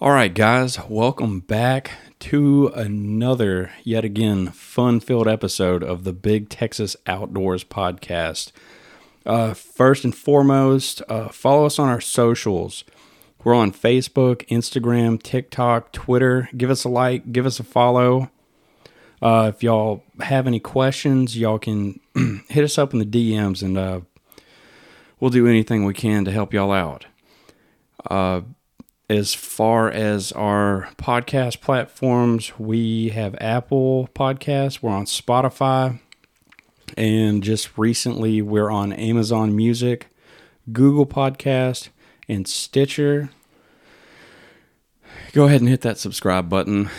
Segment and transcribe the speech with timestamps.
[0.00, 1.90] All right, guys, welcome back
[2.20, 8.52] to another, yet again, fun filled episode of the Big Texas Outdoors podcast.
[9.26, 12.84] Uh, first and foremost, uh, follow us on our socials.
[13.42, 16.48] We're on Facebook, Instagram, TikTok, Twitter.
[16.56, 18.30] Give us a like, give us a follow.
[19.20, 21.98] Uh, if y'all have any questions, y'all can
[22.48, 24.02] hit us up in the DMs and uh,
[25.18, 27.06] we'll do anything we can to help y'all out.
[29.10, 35.98] As far as our podcast platforms, we have Apple Podcasts, we're on Spotify,
[36.94, 40.08] and just recently we're on Amazon Music,
[40.74, 41.88] Google Podcast,
[42.28, 43.30] and Stitcher.
[45.32, 46.90] Go ahead and hit that subscribe button.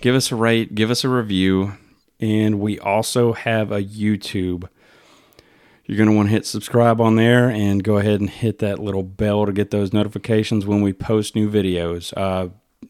[0.00, 1.74] Give us a rate, give us a review,
[2.18, 4.70] and we also have a YouTube.
[5.92, 8.78] You're going to want to hit subscribe on there and go ahead and hit that
[8.78, 12.14] little bell to get those notifications when we post new videos.
[12.16, 12.48] Uh,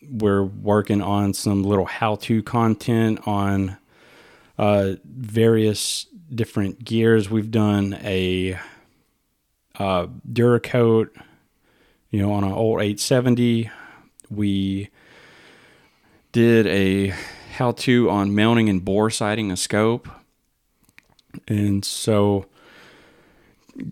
[0.09, 3.77] we're working on some little how to content on
[4.57, 7.29] uh, various different gears.
[7.29, 8.57] We've done a
[9.81, 11.09] uh, Duracoat,
[12.11, 13.69] you know, on an old 870.
[14.31, 14.91] We
[16.31, 17.09] did a
[17.55, 20.09] how to on mounting and bore sighting a scope.
[21.49, 22.47] And so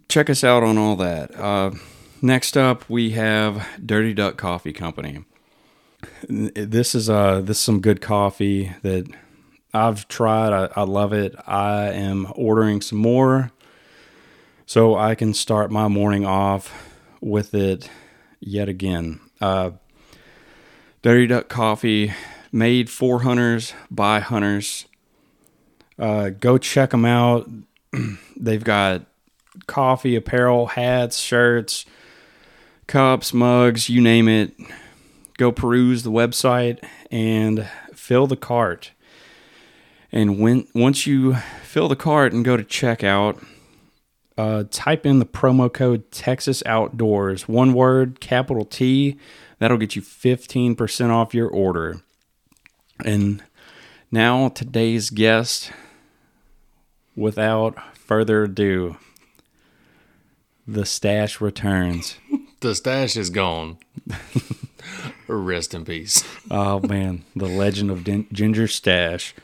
[0.09, 1.35] check us out on all that.
[1.39, 1.73] Uh,
[2.23, 5.25] next up, we have Dirty Duck Coffee Company.
[6.29, 9.07] This is uh this is some good coffee that
[9.75, 10.53] I've tried.
[10.53, 11.35] I, I love it.
[11.47, 13.53] I am ordering some more
[14.65, 16.73] so I can start my morning off
[17.21, 17.91] with it
[18.39, 19.21] yet again.
[19.41, 19.73] Uh,
[21.03, 22.13] Dirty Duck Coffee,
[22.53, 24.87] made for hunters by hunters.
[25.99, 27.51] Uh, go check them out.
[28.37, 29.07] They've got
[29.67, 31.85] coffee, apparel, hats, shirts,
[32.87, 34.53] cups, mugs, you name it.
[35.39, 38.93] Go peruse the website and fill the cart.
[40.13, 43.45] And when once you fill the cart and go to checkout,
[44.37, 49.19] uh, type in the promo code Texas Outdoors, one word, capital T.
[49.59, 52.01] That'll get you 15% off your order.
[53.05, 53.43] And
[54.11, 55.71] now today's guest,
[57.15, 58.97] without further ado,
[60.73, 62.17] the stash returns.
[62.61, 63.79] The stash is gone.
[65.29, 66.23] Rest in peace.
[66.51, 69.35] Oh man, the legend of Din- Ginger Stash.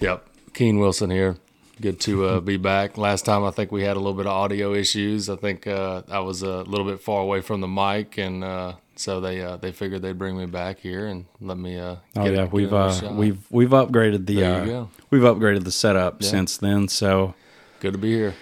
[0.00, 0.26] Yep.
[0.54, 1.36] Keene Wilson here.
[1.80, 2.96] Good to uh, be back.
[2.98, 5.28] Last time I think we had a little bit of audio issues.
[5.30, 8.72] I think uh, I was a little bit far away from the mic, and uh,
[8.96, 11.78] so they uh, they figured they'd bring me back here and let me.
[11.78, 16.28] Uh, Oh yeah, we've uh, we've we've upgraded the uh, we've upgraded the setup Yeah.
[16.30, 16.88] since then.
[16.88, 17.34] So
[17.78, 18.34] good to be here.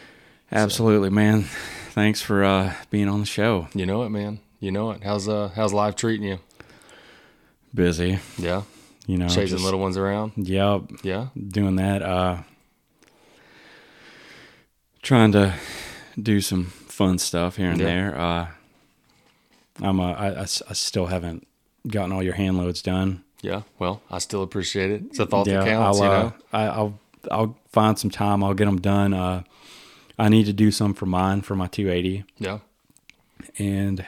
[0.52, 1.42] Absolutely, man.
[1.90, 3.68] Thanks for uh, being on the show.
[3.74, 4.40] You know it, man.
[4.60, 5.02] You know it.
[5.02, 6.38] How's uh how's life treating you?
[7.74, 8.62] Busy, Yeah,
[9.06, 9.28] you know.
[9.28, 10.32] chasing just- little ones around.
[10.36, 12.02] Yep, Yeah, doing that.
[12.02, 12.38] Uh,
[15.02, 15.54] trying to
[16.20, 17.86] do some fun stuff here and Yeah.
[17.86, 18.18] there.
[18.20, 18.46] Uh,
[19.80, 21.46] I'm uh, I, I I still haven't
[21.88, 23.24] gotten all your hand loads done.
[23.40, 23.62] yeah.
[23.78, 25.02] Well, I still appreciate it.
[25.06, 25.98] It's a thought yeah, that counts.
[26.00, 26.32] I'll, you uh, know.
[26.52, 26.98] I, I'll
[27.30, 28.44] I'll find some time.
[28.44, 29.14] I'll get them done.
[29.14, 29.42] Uh,
[30.22, 32.58] I need to do some for mine for my 280, Yeah.
[33.58, 34.06] and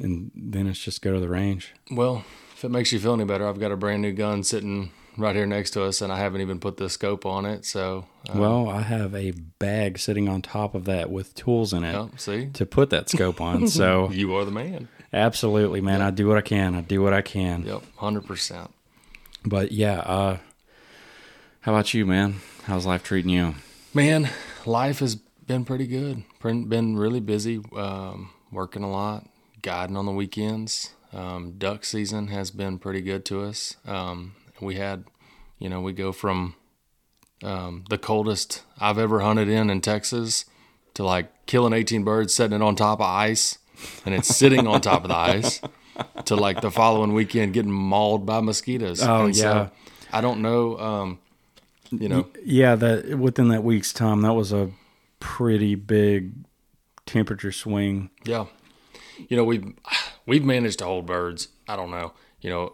[0.00, 1.72] and then it's just go to the range.
[1.90, 2.24] Well,
[2.56, 5.36] if it makes you feel any better, I've got a brand new gun sitting right
[5.36, 7.64] here next to us, and I haven't even put the scope on it.
[7.64, 11.84] So, uh, Well, I have a bag sitting on top of that with tools in
[11.84, 13.68] it yeah, see, to put that scope on.
[13.68, 14.88] So you are the man.
[15.12, 16.74] absolutely, man, I do what I can.
[16.74, 17.62] I do what I can.
[17.64, 18.70] Yep, hundred percent.
[19.44, 20.38] But yeah, uh,
[21.60, 22.40] how about you, man?
[22.64, 23.54] How's life treating you?
[23.92, 24.28] Man,
[24.66, 26.24] life has been pretty good.
[26.42, 29.26] Been been really busy, um, working a lot,
[29.62, 30.92] guiding on the weekends.
[31.12, 33.76] Um, duck season has been pretty good to us.
[33.86, 35.04] Um, we had,
[35.58, 36.56] you know, we go from
[37.42, 40.44] um, the coldest I've ever hunted in in Texas
[40.94, 43.58] to like killing 18 birds, setting it on top of ice,
[44.04, 45.60] and it's sitting on top of the ice.
[46.24, 49.00] To like the following weekend getting mauled by mosquitoes.
[49.00, 49.68] Oh, And yeah.
[50.12, 50.76] I don't know.
[52.00, 54.70] You know, Yeah, that within that week's time, that was a
[55.20, 56.32] pretty big
[57.06, 58.10] temperature swing.
[58.24, 58.46] Yeah,
[59.28, 59.72] you know we've
[60.26, 61.48] we've managed to hold birds.
[61.68, 62.12] I don't know.
[62.40, 62.72] You know,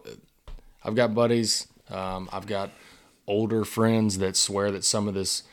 [0.83, 1.67] I've got buddies.
[1.89, 2.71] Um, I've got
[3.27, 5.43] older friends that swear that some of this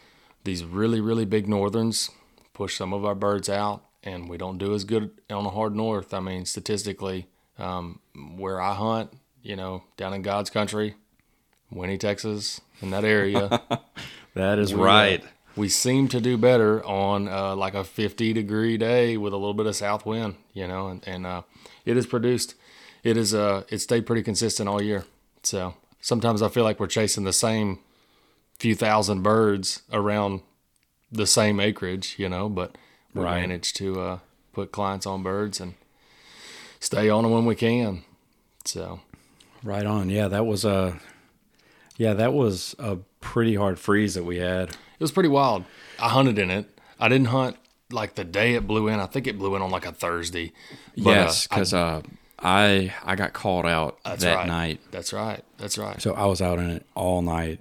[0.44, 2.10] these really really big northerns
[2.52, 5.76] push some of our birds out, and we don't do as good on the hard
[5.76, 6.12] north.
[6.12, 7.28] I mean, statistically,
[7.58, 8.00] um,
[8.36, 9.12] where I hunt,
[9.42, 10.96] you know, down in God's country,
[11.70, 13.60] Winnie, Texas, in that area.
[14.34, 15.24] That is we, uh, right.
[15.56, 19.54] we seem to do better on uh, like a 50 degree day with a little
[19.54, 21.42] bit of south wind, you know, and, and uh,
[21.84, 22.54] it has produced
[23.02, 25.04] it is uh it stayed pretty consistent all year.
[25.42, 27.80] So sometimes I feel like we're chasing the same
[28.60, 30.42] few thousand birds around
[31.10, 32.76] the same acreage, you know, but
[33.14, 33.40] we Right.
[33.40, 34.18] managed to uh,
[34.52, 35.74] put clients on birds and
[36.78, 38.04] stay on them when we can.
[38.64, 39.00] So
[39.64, 40.10] Right on.
[40.10, 41.00] Yeah, that was a
[41.98, 44.70] yeah, that was a pretty hard freeze that we had.
[44.70, 45.64] it was pretty wild.
[46.00, 46.66] I hunted in it.
[46.98, 47.56] I didn't hunt
[47.92, 48.98] like the day it blew in.
[49.00, 50.52] I think it blew in on like a Thursday.
[50.96, 52.02] But, uh, yes, because uh,
[52.38, 54.46] I I got called out that right.
[54.46, 55.42] night, That's right.
[55.58, 56.00] That's right.
[56.00, 57.60] so I was out in it all night.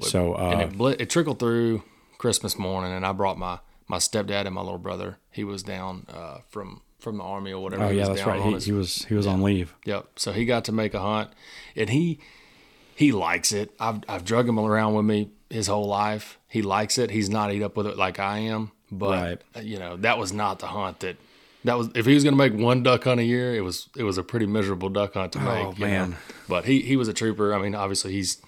[0.00, 1.82] So and uh, it, bl- it trickled through
[2.18, 5.18] Christmas morning, and I brought my my stepdad and my little brother.
[5.30, 7.84] He was down uh, from from the army or whatever.
[7.84, 8.46] oh he yeah, was that's down right.
[8.48, 9.74] He, his- he was he was on leave.
[9.84, 10.08] Yep.
[10.16, 11.30] So he got to make a hunt,
[11.76, 12.18] and he
[12.96, 13.72] he likes it.
[13.80, 16.38] I've I've drug him around with me his whole life.
[16.48, 17.10] He likes it.
[17.10, 19.64] He's not eat up with it like I am, but Right.
[19.64, 21.16] you know that was not the hunt that.
[21.64, 23.88] That was if he was going to make one duck hunt a year, it was
[23.96, 25.78] it was a pretty miserable duck hunt to make.
[25.78, 25.90] you know.
[25.90, 26.16] man.
[26.46, 27.54] But he he was a trooper.
[27.54, 28.42] I mean, obviously he's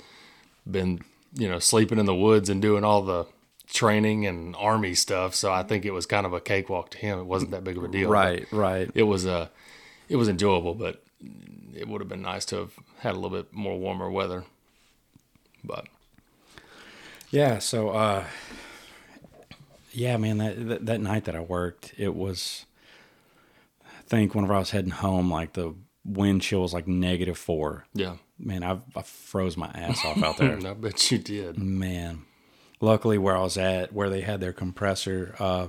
[0.71, 1.01] been
[1.35, 3.25] you know sleeping in the woods and doing all the
[3.73, 5.35] training and army stuff.
[5.35, 7.19] So I think it was kind of a cakewalk to him.
[7.19, 8.11] It wasn't that big of a deal.
[8.11, 8.91] Right, right.
[8.95, 9.49] It was uh,
[10.11, 11.03] it was enjoyable, but
[11.75, 12.73] it would have been nice to have
[13.07, 14.45] had a little bit more warmer weather.
[15.65, 15.87] But
[17.31, 17.59] Yeah.
[17.59, 18.25] So uh,
[19.93, 20.39] yeah, man.
[20.39, 22.67] That, that that night that I worked, it was.
[23.85, 25.75] I think whenever I was heading home, like the
[26.05, 27.87] wind chill was like negative four.
[27.93, 30.57] yeah, Man, I, I froze my ass off out there.
[30.67, 31.59] I bet you did.
[31.59, 32.25] Man,
[32.81, 35.69] luckily where I was at, where they had their compressor, uh,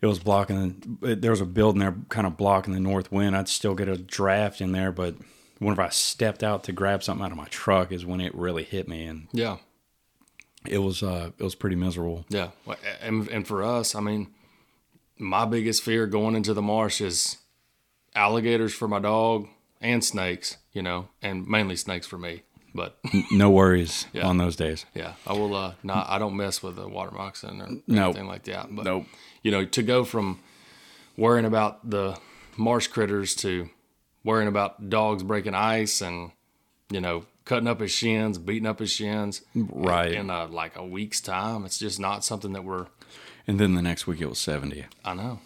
[0.00, 0.98] it was blocking.
[1.02, 3.36] There was a building there, kind of blocking the north wind.
[3.36, 5.14] I'd still get a draft in there, but
[5.60, 8.64] whenever I stepped out to grab something out of my truck, is when it really
[8.64, 9.58] hit me, and Yeah,
[10.66, 12.24] it was uh, it was pretty miserable.
[12.28, 12.48] yeah.
[13.00, 14.28] And and for us, I mean,
[15.18, 17.36] my biggest fear going into the marsh is
[18.14, 19.46] alligators for my dog
[19.80, 20.56] and snakes.
[20.72, 22.42] You know, and mainly snakes for me.
[22.72, 22.98] But
[23.32, 24.28] No worries Yeah.
[24.28, 24.86] on those days.
[24.94, 25.52] yeah, I will.
[25.54, 26.08] Uh, not.
[26.08, 28.14] I don't mess with a water moccasin or Nope.
[28.14, 28.68] anything like that.
[28.74, 29.06] But Nope.
[29.42, 30.38] you know, to go from
[31.16, 32.16] worrying about the
[32.56, 33.68] marsh critters to
[34.24, 36.32] worrying about dogs breaking ice and
[36.90, 40.12] you know cutting up his shins, beating up his shins, Right.
[40.12, 42.86] in uh, like a week's time, it's just not something that we're.
[43.46, 44.84] And then the next week it was seventy.
[45.04, 45.40] I know,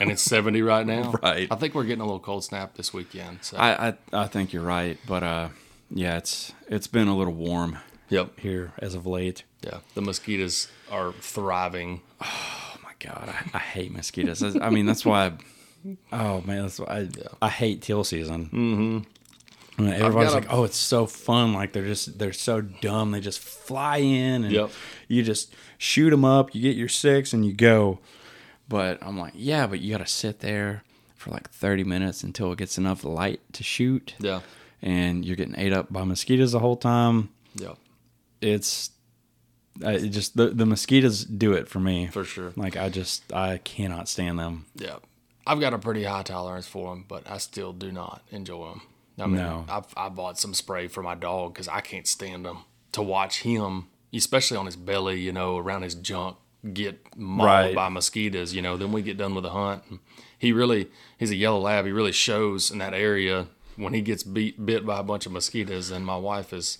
[0.00, 1.12] and it's seventy right now.
[1.22, 1.48] Right.
[1.50, 3.38] I think we're getting a little cold snap this weekend.
[3.42, 5.48] So I, I I think you're right, but uh,
[5.90, 7.78] yeah, it's it's been a little warm
[8.08, 9.42] yep, here as of late.
[9.62, 12.00] yeah, the mosquitoes are thriving.
[12.22, 14.42] Oh my god, I, I hate mosquitoes.
[14.56, 15.26] I mean, that's why.
[15.26, 15.32] I,
[16.12, 17.08] oh man, that's I
[17.40, 19.04] I hate teal season.
[19.78, 19.86] Mm-hmm.
[19.92, 23.10] everybody's got a- like, "Oh, it's so fun!" Like they're just they're so dumb.
[23.12, 24.70] They just fly in and Yep.
[25.08, 26.54] you just shoot them up.
[26.54, 27.98] You get your six and you go.
[28.68, 30.84] But I'm like, yeah, but you got to sit there
[31.16, 34.40] for like 30 minutes until it gets enough light to shoot, Yeah,
[34.80, 37.30] and you're getting ate up by mosquitoes the whole time.
[37.56, 37.74] yeah,
[38.40, 38.90] It's
[39.84, 42.06] I, it just the the mosquitoes do it for me.
[42.06, 42.52] for sure.
[42.54, 44.66] Like I just I cannot stand them.
[44.76, 44.96] Yeah,
[45.46, 48.82] I've got a pretty high tolerance for them, but I still do not enjoy them.
[49.18, 49.64] I mean, No.
[49.68, 52.58] I've, I bought some spray for my dog because I can't stand them.
[52.92, 56.36] To watch him, especially on his belly, you know, around his junk,
[56.72, 57.74] get mauled Right.
[57.74, 58.52] by mosquitoes.
[58.54, 59.82] You know, then we get done with the hunt.
[59.90, 59.98] and
[60.38, 60.88] He really,
[61.18, 61.84] he's a yellow lab.
[61.86, 63.46] He really shows in that area
[63.76, 65.90] when he gets beat bit by a bunch of mosquitoes.
[65.90, 66.78] And my wife is,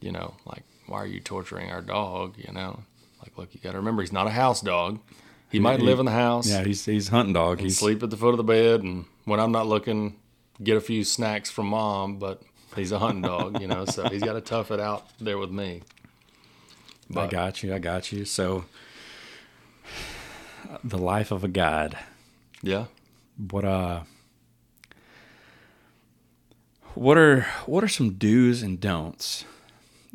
[0.00, 2.34] you know, like, why are you torturing our dog?
[2.38, 2.80] You know,
[3.22, 5.00] like, look, you got to remember, he's not a house dog.
[5.54, 7.60] He might he- live in the house Yeah, he's he's hunting dog.
[7.60, 10.16] He sleep at the foot of the bed, and when I'm not looking,
[10.62, 12.18] get a few snacks from mom.
[12.18, 12.42] But
[12.76, 15.50] he's a hunting dog, you know, so he's got to tough it out there with
[15.50, 15.82] me.
[17.16, 17.74] I got you.
[17.74, 18.24] I got you.
[18.24, 18.64] So
[20.82, 21.96] the life of a guide.
[22.62, 22.86] yeah,
[23.36, 24.00] What uh
[26.94, 29.44] what are what are some do's and don'ts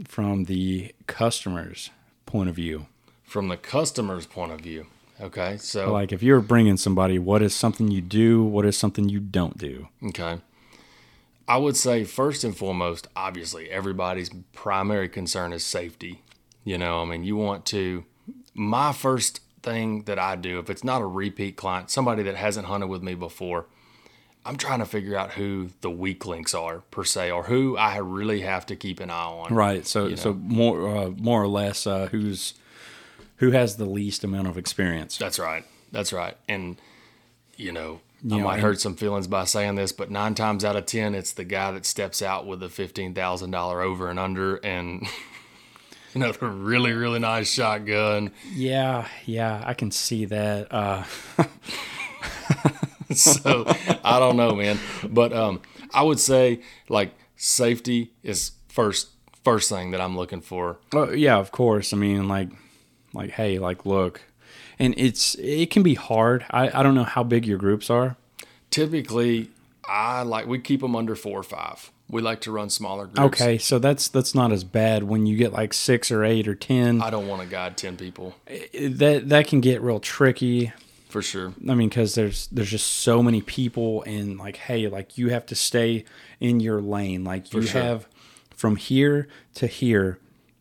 [0.05, 1.89] from the customer's
[2.25, 2.87] point of view?
[3.23, 4.87] from the customer's point of view,
[5.19, 8.43] okay, so Like if you're bringing somebody, what is something you do?
[8.43, 9.87] What is something you don't do?
[10.07, 10.39] okay.
[11.47, 16.21] I would say first and foremost, obviously, everybody's primary concern is safety.
[16.63, 18.05] You know, I mean, you want to.
[18.53, 22.67] My first thing that I do, if it's not a repeat client, somebody that hasn't
[22.67, 23.65] hunted with me before,
[24.45, 27.97] I'm trying to figure out who the weak links are per se, or who I
[27.97, 29.51] really have to keep an eye on.
[29.51, 29.87] Right.
[29.87, 32.53] So so more uh, more or less uh, who's
[33.39, 35.17] who has the least amount of experience.
[35.17, 35.65] That's right.
[35.91, 36.37] That's right.
[36.47, 36.79] And
[37.57, 40.63] you know, You I know, might hurt some feelings by saying this, but nine times
[40.63, 44.09] out of ten, it's the guy that steps out with a fifteen thousand dollar over
[44.09, 45.01] and under, and
[46.13, 48.31] you know, the really really nice shotgun.
[48.53, 50.67] Yeah, yeah, I can see that.
[50.71, 51.03] Uh,
[53.13, 53.65] so
[54.03, 54.79] I don't know, man.
[55.09, 55.61] But um,
[55.93, 59.09] I would say like safety is first
[59.43, 60.77] first thing that I'm looking for.
[60.93, 61.93] Well, yeah, of course.
[61.93, 62.49] I mean, like,
[63.13, 64.21] like, hey, like, look,
[64.77, 66.45] and it's it can be hard.
[66.51, 68.15] I I don't know how big your groups are.
[68.69, 69.49] Typically,
[69.87, 71.91] I like we keep them under four or five.
[72.11, 73.41] We like to run smaller groups.
[73.41, 76.55] Okay, so that's that's not as bad when you get like six or eight or
[76.55, 77.01] ten.
[77.01, 80.71] I don't want to guide ten people that that can get real tricky.
[81.09, 81.53] for sure.
[81.67, 85.45] I mean, because there's there's just so many people, and like, hey, like you have
[85.47, 86.05] to stay
[86.39, 87.23] in your lane.
[87.23, 87.81] Like you sure.
[87.81, 88.07] have
[88.55, 90.19] from here to here,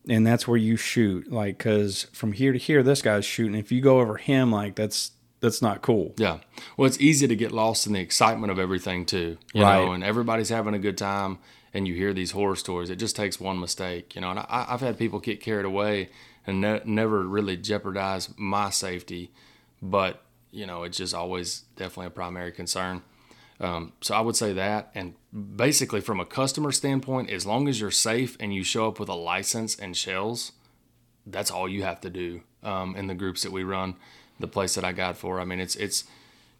[0.09, 1.31] and that's where you shoot.
[1.31, 3.55] Like, because from here to here, this guy's shooting.
[3.55, 6.15] If you go over him, like that's that's not cool.
[6.17, 6.38] Yeah.
[6.77, 9.38] Well, it's easy to get lost in the excitement of everything too.
[9.55, 9.85] You Right.
[9.85, 11.38] know, and everybody's having a good time
[11.73, 12.91] and you hear these horror stories.
[12.91, 14.31] It just takes one mistake, you know.
[14.31, 16.09] And I, I've had people get carried away
[16.47, 19.31] and ne- never really jeopardize my safety,
[19.83, 23.03] but you know, it's just always definitely a primary concern.
[23.61, 25.15] Um, so I would say that, and
[25.57, 29.09] basically from a customer standpoint, as long as you're safe and you show up with
[29.09, 30.53] a license and shells,
[31.27, 33.97] that's all you have to do um, in the groups that we run.
[34.41, 36.05] The place that I got for, I mean, it's it's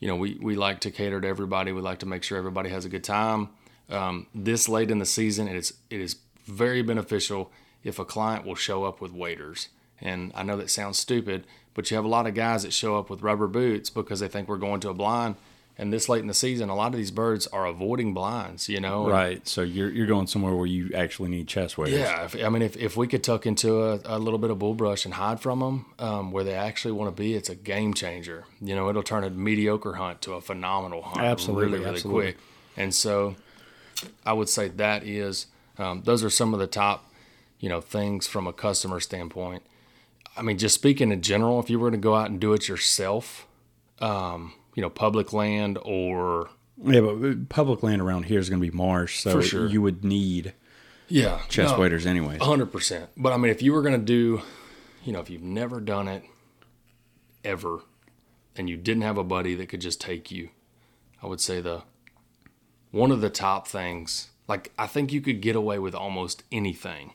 [0.01, 1.71] you know we we like to cater to everybody.
[1.71, 3.51] We like to make sure everybody has a good time.
[3.89, 7.53] Um, this late in the season, it is it is very beneficial
[7.85, 9.69] if a client will show up with waders.
[10.01, 12.99] And I know that sounds stupid, but you have a lot of guys that show
[12.99, 15.37] up with rubber boots because they think we're going to a blind.
[15.81, 18.69] And this late in the season, a lot of these birds are avoiding blinds.
[18.69, 19.47] You know, Right.
[19.47, 22.01] So you're you're going somewhere where you actually need chest waders.
[22.01, 24.59] yeah, if, I mean, if, if we could tuck into a, a little bit of
[24.59, 27.95] bullbrush and hide from them um, where they actually want to be, it's a game
[27.95, 28.45] changer.
[28.61, 32.33] You know, it'll turn a mediocre hunt to a phenomenal hunt Absolutely, really, really absolutely.
[32.33, 32.37] quick.
[32.77, 33.37] And so
[34.27, 35.47] I would say that is,
[35.79, 37.13] um, those are some of the top,
[37.61, 39.63] you know, things from a customer standpoint.
[40.37, 42.69] I mean, just speaking in general, if you were to go out and do it
[42.69, 43.47] yourself,
[44.01, 46.51] um, you know, public land or
[46.85, 49.67] Yeah, but uh, public land around here is going to be marsh, so sure.
[49.67, 50.55] you would need
[51.09, 52.41] yeah, chest no, waders anyways.
[52.41, 53.11] hundred percent.
[53.17, 54.41] But I mean, if you were gonna do,
[55.03, 56.23] you know, if you've never done it
[57.43, 57.81] ever,
[58.55, 60.51] and you didn't have a buddy that could just take you,
[61.21, 61.83] I would say the
[62.93, 64.31] one of the top things.
[64.47, 67.15] Like I think you could get away with almost anything,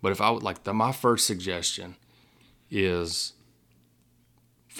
[0.00, 1.96] but if I would like the my first suggestion
[2.70, 3.32] is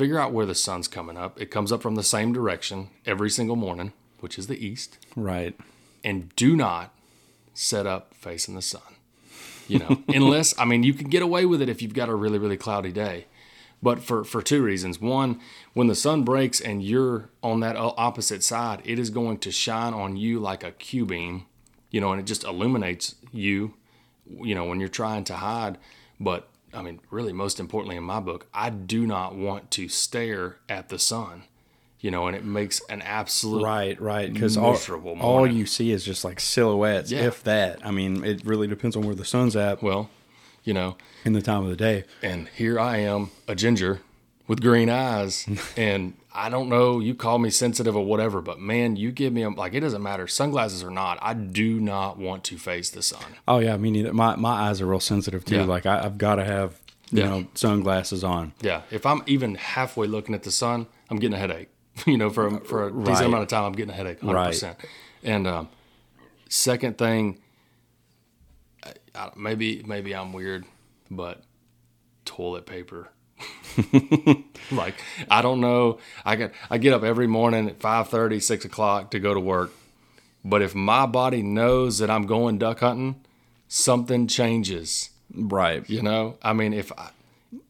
[0.00, 1.38] figure out where the sun's coming up.
[1.40, 5.54] It comes up from the same direction every single morning, which is the east Right.
[6.02, 6.94] and do not
[7.52, 8.80] set up facing the sun.
[9.68, 12.14] You know, unless I mean you can get away with it if you've got a
[12.14, 13.26] really really cloudy day.
[13.82, 15.00] But for for two reasons.
[15.00, 15.40] One,
[15.74, 19.94] when the sun breaks and you're on that opposite side, it is going to shine
[19.94, 21.46] on you like a Q beam,
[21.90, 23.74] you know, and it just illuminates you,
[24.26, 25.78] you know, when you're trying to hide.
[26.18, 30.56] But I mean, really most importantly in my book, I do not want to stare
[30.68, 31.44] at the sun.
[32.02, 34.32] You know, and it makes an absolute Right, right.
[34.32, 34.74] Because all,
[35.20, 37.26] all you see is just like silhouettes, Yeah.
[37.26, 37.84] if that.
[37.84, 40.08] I mean, it really depends on where the sun's at well,
[40.64, 40.96] you know,
[41.26, 42.04] in the time of the day.
[42.22, 44.00] and here I am, a ginger
[44.50, 46.98] with green eyes, and I don't know.
[46.98, 49.74] You call me sensitive or whatever, but man, you give me a like.
[49.74, 51.18] It doesn't matter, sunglasses or not.
[51.22, 53.22] I do not want to face the sun.
[53.46, 54.12] Oh yeah, me neither.
[54.12, 55.54] My my eyes are real sensitive too.
[55.58, 55.62] Yeah.
[55.64, 56.80] Like I, I've got to have
[57.12, 57.28] you Yeah.
[57.28, 58.52] know sunglasses on.
[58.60, 61.68] Yeah, if I'm even halfway looking at the sun, I'm getting a headache.
[62.06, 63.06] You know, for a, for a Right.
[63.06, 64.78] decent amount of time, I'm getting a headache, hundred percent.
[65.22, 65.68] And um,
[66.48, 67.38] second thing,
[68.84, 70.64] I, I, maybe maybe I'm weird,
[71.10, 71.42] but
[72.24, 73.10] toilet paper.
[74.72, 74.94] like
[75.30, 75.98] I don't know.
[76.24, 79.72] I get I get up every morning at 5:30, 6 o'clock to go to work.
[80.44, 83.22] But if my body knows that I'm going duck hunting,
[83.68, 85.10] something changes.
[85.34, 85.88] Right.
[85.88, 87.10] You know, I mean, if I,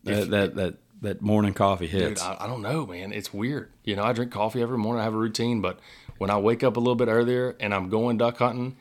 [0.04, 2.22] that, that that that morning coffee Dude, hits.
[2.22, 3.12] I, I don't know, man.
[3.12, 3.70] It's weird.
[3.84, 5.00] You know, I drink coffee every morning.
[5.00, 5.78] I have a routine, but
[6.18, 8.76] when I wake up a little bit earlier and I'm going duck hunting,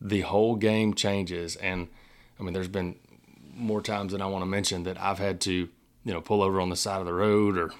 [0.00, 1.56] the whole game changes.
[1.56, 1.88] And
[2.38, 2.96] I mean, there's been
[3.54, 5.68] more times than I want to mention that I've had to,
[6.04, 7.72] you know, pull over on the side of the road or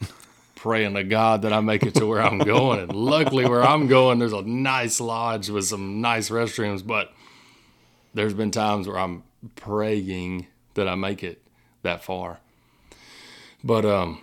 [0.54, 2.80] praying to God that I make it to where I'm going.
[2.80, 6.86] And luckily, where I'm going, there's a nice lodge with some nice restrooms.
[6.86, 7.12] But
[8.14, 9.24] there's been times where I'm
[9.56, 11.42] praying that I make it
[11.82, 12.38] that far.
[13.64, 14.20] But um,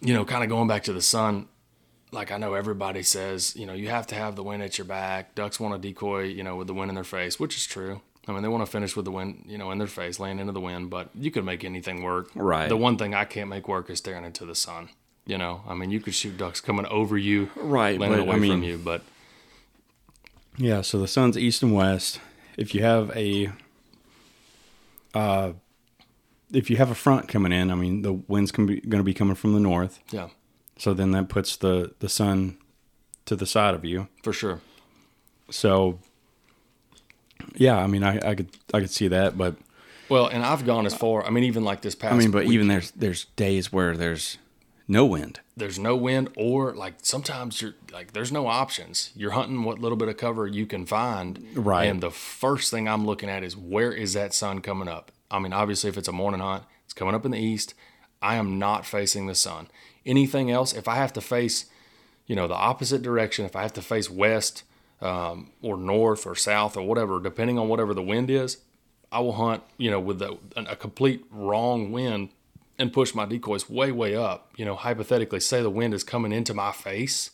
[0.00, 1.48] you know, kind of going back to the sun,
[2.12, 4.86] like I know everybody says, you know, you have to have the wind at your
[4.86, 5.34] back.
[5.34, 8.00] Ducks want to decoy, you know, with the wind in their face, which is true.
[8.28, 10.38] I mean, they want to finish with the wind, you know, in their face, laying
[10.38, 10.90] into the wind.
[10.90, 12.28] But you could make anything work.
[12.34, 12.68] Right.
[12.68, 14.90] The one thing I can't make work is staring into the sun.
[15.26, 18.36] You know, I mean, you could shoot ducks coming over you, Right, landing but, away
[18.36, 18.78] I mean- from you.
[18.78, 19.02] But
[20.56, 22.20] Yeah, so the sun's east and west.
[22.56, 23.52] If you have a
[25.14, 25.52] uh
[26.52, 29.04] if you have a front coming in, I mean the wind's can be, going to
[29.04, 30.00] be coming from the north.
[30.10, 30.28] yeah,
[30.78, 32.58] So then that puts the the sun
[33.26, 34.08] to the side of you.
[34.22, 34.60] for sure.
[35.50, 36.00] So
[37.60, 39.54] yeah, I mean, I, I could I could see that, but
[40.08, 41.24] Well, and I've gone as far.
[41.26, 42.14] I mean, even like this past.
[42.14, 44.38] I mean, but week, even there's there's days where there's
[44.88, 45.40] no wind.
[45.56, 49.10] there's no wind, or like sometimes you're like there's no options.
[49.14, 51.46] You're hunting what little bit of cover you can find.
[51.54, 51.84] Right.
[51.84, 55.12] And the first thing I'm looking at is where is that sun coming up?
[55.30, 57.74] I mean, obviously, if it's a morning hunt, it's coming up in the east.
[58.22, 59.68] I am not facing the sun.
[60.06, 61.66] Anything else, if I have to face,
[62.26, 64.64] you know, the opposite direction, if I have to face west
[65.00, 68.58] um, or north or south or whatever, depending on whatever the wind is,
[69.12, 72.30] I will hunt, you know, with the, a complete wrong wind
[72.78, 74.52] and push my decoys way, way up.
[74.56, 77.30] You know, hypothetically, say the wind is coming into my face.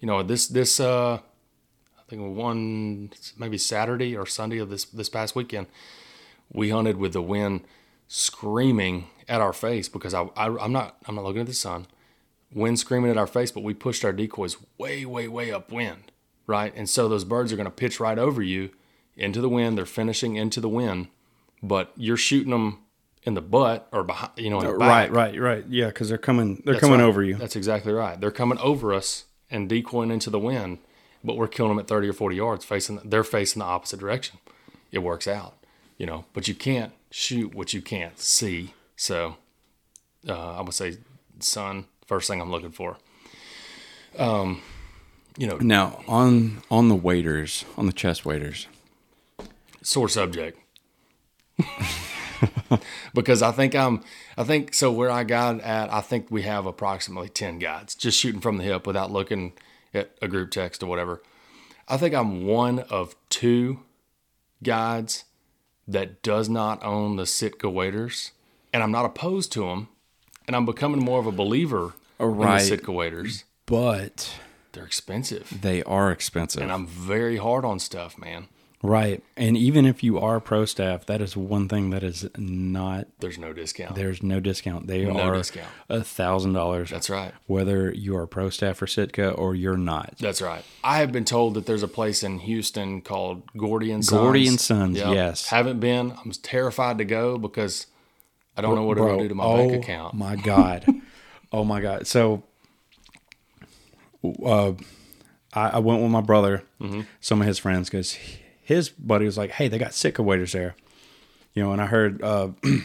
[0.00, 5.08] You know, this this uh, I think one maybe Saturday or Sunday of this this
[5.08, 5.66] past weekend,
[6.52, 7.62] we hunted with the wind
[8.08, 11.86] screaming at our face because I, I I'm not I'm not looking at the sun.
[12.54, 16.12] Wind screaming at our face, but we pushed our decoys way, way, way upwind,
[16.46, 16.72] right?
[16.76, 18.70] And so those birds are going to pitch right over you
[19.16, 19.76] into the wind.
[19.76, 21.08] They're finishing into the wind,
[21.62, 22.80] but you're shooting them
[23.22, 25.64] in the butt or behind, you know, in the Right, right, right.
[25.68, 27.06] Yeah, because they're coming they're That's coming right.
[27.06, 27.34] over you.
[27.34, 28.20] That's exactly right.
[28.20, 30.78] They're coming over us and decoying into the wind,
[31.24, 34.38] but we're killing them at 30 or 40 yards, facing they're facing the opposite direction.
[34.92, 35.54] It works out,
[35.98, 38.74] you know, but you can't shoot what you can't see.
[38.94, 39.36] So
[40.28, 40.98] uh, I would say
[41.40, 42.96] sun, first thing I'm looking for.
[44.18, 44.62] Um,
[45.38, 48.66] you know, Now on on the waders on the chest waders.
[49.82, 50.58] sore subject.
[53.14, 54.02] because I think I'm,
[54.36, 54.90] I think so.
[54.92, 58.64] Where I got at, I think we have approximately ten guides just shooting from the
[58.64, 59.52] hip without looking
[59.94, 61.22] at a group text or whatever.
[61.88, 63.80] I think I'm one of two
[64.62, 65.24] guides
[65.86, 68.32] that does not own the Sitka waders
[68.72, 69.88] and I'm not opposed to them,
[70.46, 72.58] and I'm becoming more of a believer in Right.
[72.58, 73.44] the Sitka waders.
[73.64, 74.34] But
[74.76, 76.62] They're expensive, they are expensive.
[76.62, 78.48] and I'm very hard on stuff, man.
[78.82, 79.22] right.
[79.36, 83.38] And even if you are pro staff, that is one thing that is not There's
[83.38, 83.94] no discount.
[83.94, 84.86] there's no discount.
[84.86, 85.42] They No are
[85.88, 86.90] a thousand dollars.
[86.90, 87.32] That's right.
[87.46, 90.14] Whether you are pro staff for Sitka or you're not.
[90.20, 90.62] That's right.
[90.84, 94.20] I have been told that there's a place in Houston called Gordy and Sons.
[94.20, 95.48] Gordy and Sons, yes.
[95.48, 96.12] Haven't been.
[96.22, 97.86] I'm terrified to go because
[98.56, 100.14] I don't know what it'll do to my oh bank account.
[100.14, 100.84] My God.
[101.52, 102.06] oh my God.
[102.06, 102.42] So
[104.44, 104.72] uh,
[105.52, 107.02] I, I went with my brother, Mm-hmm.
[107.20, 108.16] some of his friends, because
[108.62, 110.74] his buddy was like, "Hey, they got Sitka waders there,"
[111.54, 111.72] you know.
[111.72, 112.82] And I heard, uh, you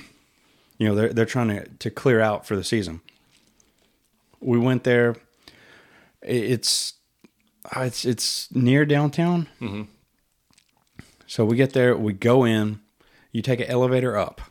[0.79, 3.01] know, they're they're trying to to clear out for the season.
[4.39, 5.15] We went there.
[6.21, 6.93] It's
[7.75, 9.47] it's it's near downtown.
[9.59, 9.83] Mm-hmm.
[11.27, 12.79] So we get there, we go in.
[13.31, 14.41] You take an elevator up.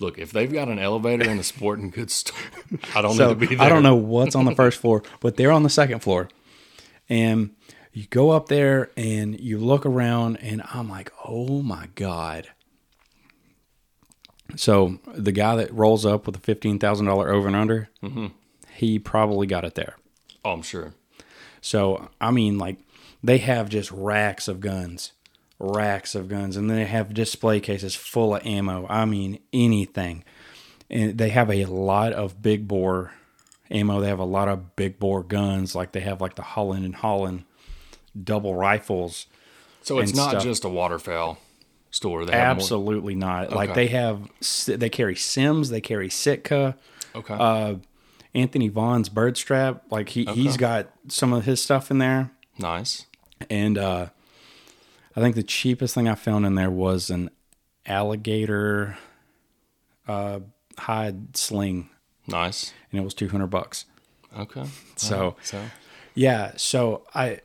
[0.00, 2.36] Look, if they've got an elevator in a sporting goods store,
[2.94, 3.66] I don't So need to be there.
[3.66, 6.28] I don't know what's on the first floor, but they're on the second floor.
[7.08, 7.50] And
[7.92, 12.48] you go up there and you look around, and I'm like, oh my God.
[14.56, 18.26] So the guy that rolls up with a $15,000 over and under, Mm-hmm.
[18.74, 19.96] he probably got it there.
[20.44, 20.94] Oh, I'm sure.
[21.60, 22.78] So, I mean, like,
[23.22, 25.12] they have just racks of guns,
[25.58, 28.86] racks of guns, and they have display cases full of ammo.
[28.88, 30.24] I mean, anything.
[30.90, 33.12] And they have a lot of big bore
[33.70, 34.00] ammo.
[34.00, 35.74] They have a lot of big bore guns.
[35.74, 37.44] Like, they have, like, the Holland and Holland
[38.22, 39.26] double rifles.
[39.82, 40.42] So it's not stuff.
[40.42, 41.38] just a waterfowl
[41.90, 42.24] store.
[42.24, 43.52] They Absolutely not.
[43.52, 44.28] Like, they have,
[44.66, 46.76] they carry Simms, they carry Sitka.
[47.14, 47.34] Okay.
[47.34, 47.74] Uh,
[48.34, 52.30] Anthony Vaughn's bird strap, like he he's got some of his stuff in there.
[52.58, 53.06] nice.
[53.48, 54.08] And uh,
[55.18, 57.30] I think the cheapest thing I found in there was an
[57.84, 58.96] alligator
[60.06, 60.38] uh,
[60.78, 61.90] hide sling,
[62.28, 62.72] Nice.
[62.92, 63.84] and it was two hundred bucks.
[64.38, 64.64] Okay.
[64.94, 65.60] So So
[66.14, 67.40] yeah, so I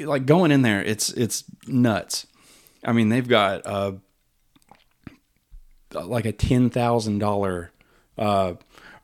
[0.00, 0.82] like going in there.
[0.82, 2.26] It's it's nuts.
[2.84, 3.92] I mean, they've got uh,
[5.92, 7.70] like a ten thousand dollar
[8.18, 8.54] uh,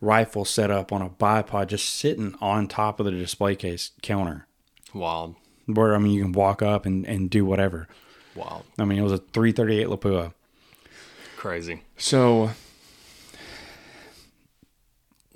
[0.01, 4.49] rifle set up on a bipod, just sitting on top of the display case counter.
[4.93, 5.37] wild.
[5.67, 7.89] Where I mean, you can walk up and, and do whatever.
[8.35, 8.63] Wow.
[8.79, 10.33] I mean, it was a 338 Lapua.
[11.37, 11.83] Crazy.
[11.97, 12.51] So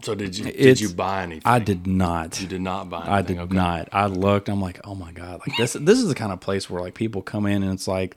[0.02, 1.42] So did you did you buy anything?
[1.44, 2.40] I did not.
[2.40, 3.12] You did not buy anything.
[3.12, 3.54] I did okay.
[3.54, 3.88] not.
[3.92, 4.48] I looked.
[4.48, 5.72] I'm like, oh my god, like this.
[5.72, 8.16] This is the kind of place where like people come in and it's like,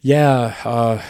[0.00, 1.02] yeah, uh,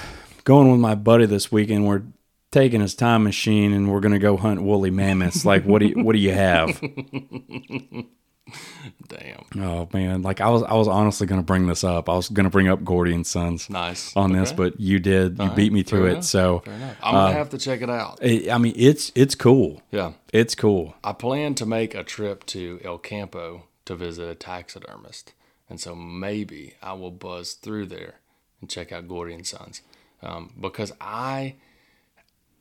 [0.44, 1.87] going with my buddy this weekend.
[1.87, 2.02] We're
[2.50, 5.44] taking his time machine and we're gonna go hunt woolly mammoths.
[5.44, 6.80] Like, what do you what do you have?
[9.09, 9.44] Damn.
[9.62, 12.09] Oh man, like I was I was honestly going to bring this up.
[12.09, 14.14] I was going to bring up Gordy and Sons Nice.
[14.16, 15.38] on this, but you did.
[15.38, 16.11] You beat me to fair it.
[16.12, 16.62] enough, So.
[17.02, 18.18] I'm gonna have to check it out.
[18.22, 19.83] it, I mean, it's it's cool.
[19.90, 20.12] Yeah.
[20.33, 20.94] It's cool.
[21.02, 25.33] I plan to make a trip to El Campo to visit a taxidermist,
[25.70, 28.16] and so maybe I will buzz through there
[28.61, 29.80] and check out Gordy and Sons,
[30.22, 31.54] um, because I,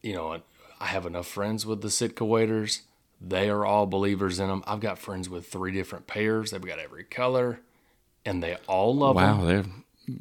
[0.01, 0.41] you know,
[0.79, 2.81] I have enough friends with the Sitka waders.
[3.25, 4.63] They are all believers in them.
[4.67, 6.51] I've got friends with three different pairs.
[6.51, 7.59] They've got every color,
[8.25, 9.39] and they all love them.
[9.39, 9.63] Wow, they're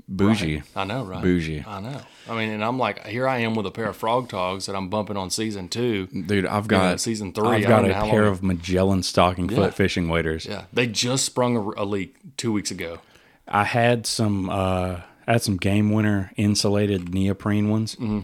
[0.08, 0.62] bougie.
[0.76, 1.20] I know, right?
[1.22, 1.64] Bougie.
[1.66, 2.00] I know.
[2.28, 4.76] I mean, and I'm like, here I am with a pair of Frogg Toggs that
[4.76, 6.06] I'm bumping on season two.
[6.06, 9.56] Dude, I've got season three, I've got a pair long- of Magellan stocking Yeah.
[9.56, 10.46] foot fishing waders.
[10.46, 13.00] Yeah, they just sprung a, a leak two weeks ago.
[13.48, 17.96] I had some uh I had some game winner insulated neoprene ones.
[17.96, 18.20] Mm-hmm.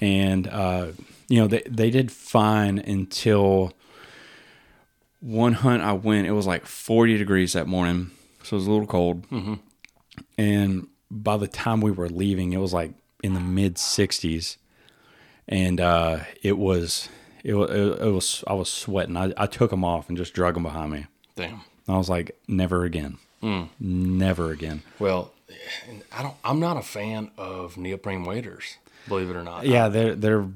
[0.00, 0.86] And uh
[1.28, 3.72] you know, they they did fine until
[5.20, 8.10] one hunt I went, it was like 40 degrees that morning.
[8.42, 9.28] So it was a little cold.
[9.30, 9.54] Mm-hmm.
[10.36, 14.58] And by the time we were leaving, it was like in the mid 60s.
[15.48, 17.08] And uh it was
[17.42, 19.16] it was, it was I was sweating.
[19.16, 21.06] I, I took them off and just drug them behind me.
[21.36, 21.62] Damn.
[21.88, 23.18] I was like, never again.
[23.40, 23.64] Hmm.
[23.78, 24.82] Never again.
[24.98, 25.32] Well,
[26.12, 26.34] I don't.
[26.42, 28.78] I'm not a fan of neoprene waders.
[29.06, 29.66] Believe it or not.
[29.66, 30.48] Yeah, they're they're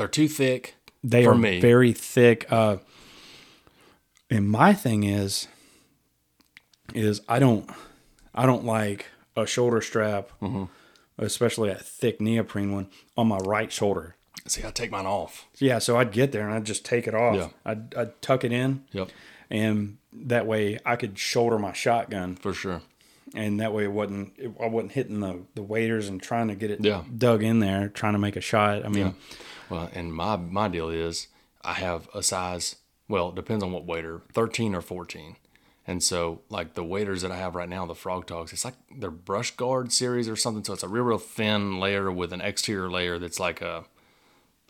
[0.00, 0.74] they're too thick.
[1.04, 1.60] they are me.
[1.60, 2.46] very thick.
[2.50, 2.78] Uh,
[4.30, 5.46] and my thing is,
[6.94, 7.68] is I don't
[8.34, 10.64] I don't like a shoulder strap, Mm-hmm.
[11.18, 14.16] especially a thick neoprene one on my right shoulder.
[14.46, 15.46] See, I take mine off.
[15.58, 17.36] Yeah, so I'd get there and I'd just take it off.
[17.36, 17.48] Yeah.
[17.64, 19.10] I'd, I'd tuck it in, Yep,
[19.50, 22.80] and that way I could shoulder my shotgun, for sure.
[23.34, 26.54] and that way it wasn't it, I wasn't hitting the the waders and trying to
[26.54, 27.02] get it Yeah.
[27.16, 28.84] dug in there, trying to make a shot.
[28.84, 29.14] I mean,
[29.70, 31.28] Well, and my my deal is
[31.62, 32.76] I have a size.
[33.08, 35.36] Well, it depends on what wader, thirteen or fourteen.
[35.86, 38.74] And so, like the waders that I have right now, the Frogg Toggs, it's like
[38.94, 40.62] they're brush guard series or something.
[40.62, 43.84] So it's a real, real thin layer with an exterior layer that's like a,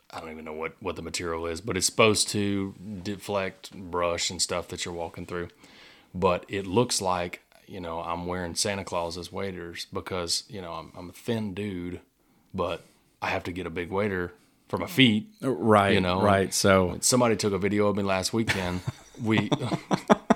[0.09, 4.29] I don't even know what what the material is, but it's supposed to deflect brush
[4.29, 5.49] and stuff that you're walking through.
[6.13, 10.91] But it looks like you know I'm wearing Santa Claus's waders because you know I'm
[10.97, 12.01] I'm a thin dude,
[12.53, 12.83] but
[13.21, 14.33] I have to get a big wader
[14.71, 16.53] for my feet right, You know, right.
[16.53, 18.79] So somebody took a video of me last weekend.
[19.21, 19.51] We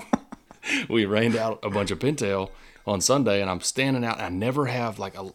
[0.89, 2.49] we rained out a bunch of pintail
[2.85, 4.19] on Sunday, and I'm standing out.
[4.19, 5.31] I never have like a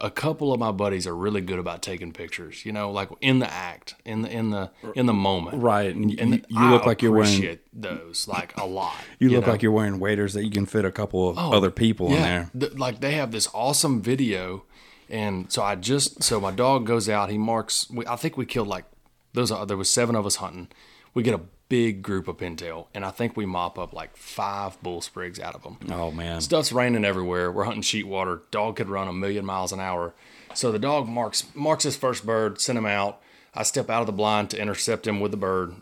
[0.00, 2.64] a couple of my buddies are really good about taking pictures.
[2.64, 5.62] You know, like in the act, in the in the in the moment.
[5.62, 8.96] Right, and And you, you look like you're wearing those like a lot.
[9.18, 9.52] you look know?
[9.52, 12.22] like you're wearing waders that you can fit a couple of oh, other people in
[12.22, 12.50] there.
[12.58, 14.64] Th- like they have this awesome video,
[15.10, 17.30] and so I just so my dog goes out.
[17.30, 17.90] He marks.
[17.90, 18.84] We, I think we killed like
[19.32, 19.50] those.
[19.66, 20.68] There was seven of us hunting.
[21.12, 24.80] We get a big group of pintail, and I think we mop up like five
[24.82, 25.78] bull sprigs out of them.
[25.90, 27.50] Oh man, Stuff's raining everywhere.
[27.50, 28.42] We're hunting sheet water.
[28.50, 30.14] Dog could run a million miles an hour.
[30.54, 33.20] So the dog marks marks his first bird, send him out.
[33.54, 35.74] I step out of the blind to intercept him with the bird.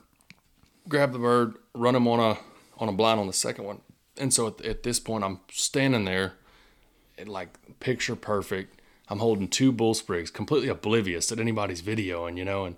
[0.89, 2.39] Grab the bird, run him on a
[2.79, 3.81] on a blind on the second one.
[4.17, 6.33] And so at, at this point, I'm standing there,
[7.25, 7.49] like
[7.81, 8.78] picture perfect.
[9.11, 12.65] I'm holding two bull sprigs, completely oblivious that anybody's videoing, you know.
[12.65, 12.77] And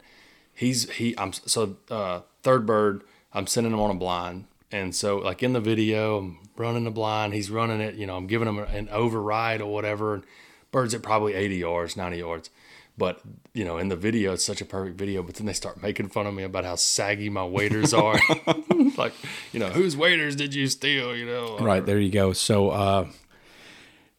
[0.55, 3.03] he's he I'm so uh, third bird.
[3.33, 6.91] I'm sending him on a blind, and so like in the video, I'm running the
[6.91, 7.35] blind.
[7.35, 8.17] He's running it, you know.
[8.17, 10.15] I'm giving him an override or whatever.
[10.15, 10.25] And
[10.71, 12.51] birds at probably 80 yards, 90 yards.
[12.97, 13.21] But
[13.55, 15.23] you know, in the video, it's such a perfect video.
[15.23, 18.21] But then they start making fun of me about how saggy my waders are.
[18.97, 19.15] like,
[19.53, 21.17] you know, whose waders did you steal?
[21.17, 22.33] You know, right there you go.
[22.33, 23.09] So uh,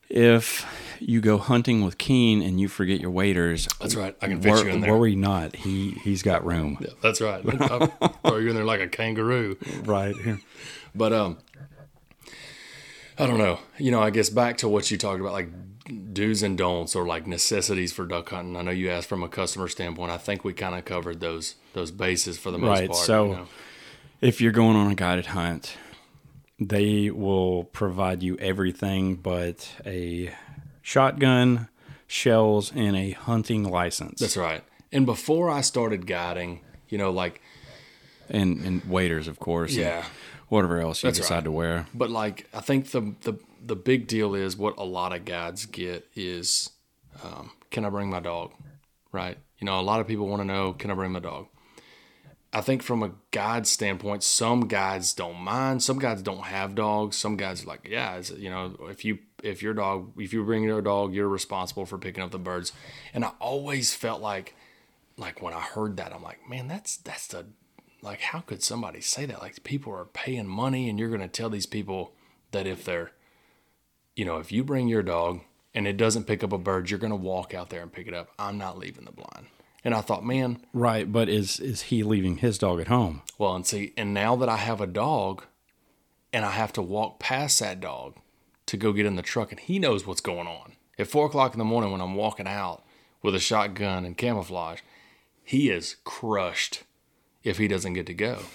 [0.09, 0.65] if
[1.01, 4.15] you go hunting with Keene and you forget your waders, That's right.
[4.21, 4.91] I can fit wor- you in there.
[4.91, 5.55] worry not.
[5.55, 6.77] He he's got room.
[6.79, 7.43] Yeah, that's right.
[7.61, 7.87] I'll
[8.25, 9.57] throw you in there like a kangaroo.
[9.83, 10.15] Right.
[10.95, 11.37] But um,
[13.17, 13.59] I don't know.
[13.77, 15.49] You know, I guess back to what you talked about, like
[16.13, 18.55] do's and don'ts, or like necessities for duck hunting.
[18.55, 20.11] I know you asked from a customer standpoint.
[20.11, 23.05] I think we kind of covered those those bases for the most Right, part.
[23.05, 23.47] so- you know.
[24.21, 25.77] If you're going on a guided hunt,
[26.59, 30.31] they will provide you everything but a
[30.81, 31.67] shotgun,
[32.07, 34.19] shells, and a hunting license.
[34.19, 34.63] that's right.
[34.91, 37.41] And before I started guiding, you know, like
[38.29, 39.73] and and waders, of course.
[39.75, 40.05] Yeah.
[40.49, 41.43] whatever else you That's decide right.
[41.45, 41.85] to wear.
[41.93, 45.65] But like, I think the the the big deal is what a lot of guides
[45.65, 46.71] get is,
[47.23, 48.51] um, can I bring my dog?
[49.13, 49.37] Right?
[49.59, 51.47] You know, a lot of people want to know, can I bring my dog?
[52.53, 55.83] I think from a guide standpoint, some guides don't mind.
[55.83, 57.15] Some guides don't have dogs.
[57.15, 60.63] Some guides are like, yeah, you know, if you if your dog if you bring
[60.63, 62.73] your dog, you're responsible for picking up the birds.
[63.13, 64.53] And I always felt like
[65.17, 67.45] like when I heard that, I'm like, man, that's that's the
[68.01, 69.41] like how could somebody say that?
[69.41, 72.13] Like people are paying money and you're going to tell these people
[72.51, 73.11] that if they're
[74.13, 75.39] you know, if you bring your dog
[75.73, 78.07] and it doesn't pick up a bird, you're going to walk out there and pick
[78.07, 78.29] it up.
[78.37, 79.47] I'm not leaving the blind.
[79.83, 83.21] And I thought, man, Right, but is is he leaving his dog at home?
[83.37, 85.43] well, and see, and now that I have a dog
[86.31, 88.15] and I have to walk past that dog
[88.67, 90.73] to go get in the truck, and he knows what's going on.
[90.99, 92.83] At four o'clock in the morning when I'm walking out
[93.23, 94.79] with a shotgun and camouflage,
[95.43, 96.83] he is crushed
[97.43, 98.39] if he doesn't get to go.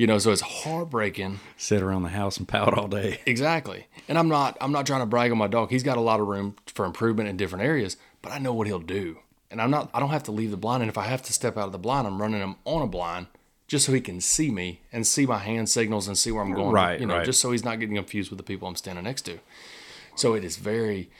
[0.00, 1.40] You know, so it's heartbreaking.
[1.56, 3.18] Sit around the house and pout all day.
[3.26, 3.88] Exactly.
[4.06, 5.70] And I'm not I'm not trying to brag on my dog.
[5.70, 8.68] He's got a lot of room for improvement in different areas, but I know what
[8.68, 9.18] he'll do.
[9.50, 11.32] And I'm not I don't have to leave the blind and if I have to
[11.32, 13.26] step out of the blind, I'm running him on a blind
[13.66, 16.54] just so he can see me and see my hand signals and see where I'm
[16.54, 16.72] going.
[16.72, 17.24] Right, You know, right.
[17.26, 19.38] just so he's not getting confused with the people I'm standing next to.
[20.16, 21.10] So it is very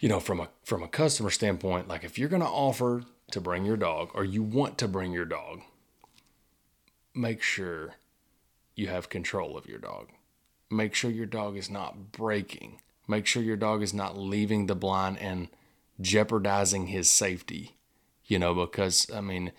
[0.00, 3.02] you know, from a from a customer standpoint, like if you're going to offer
[3.32, 5.60] to bring your dog or you want to bring your dog,
[7.14, 7.96] make sure
[8.74, 10.08] you have control of your dog.
[10.70, 12.80] Make sure your dog is not breaking.
[13.08, 15.48] Make sure your dog is not leaving the blind and
[16.00, 17.74] jeopardizing his safety.
[18.26, 19.52] You know, because I mean,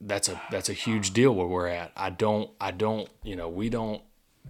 [0.00, 1.92] that's a that's a huge deal where we're at.
[1.96, 4.00] I don't I don't you know we don't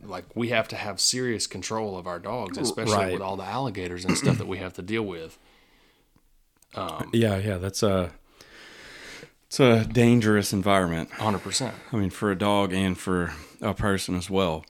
[0.05, 3.13] like we have to have serious control of our dogs, especially Right.
[3.15, 5.39] with all the alligators and stuff that we have to deal with.
[6.75, 8.13] Um, yeah, yeah, that's a
[9.47, 11.11] it's a dangerous environment.
[11.13, 11.75] Hundred percent.
[11.93, 14.67] I mean, for a dog and for a person as well.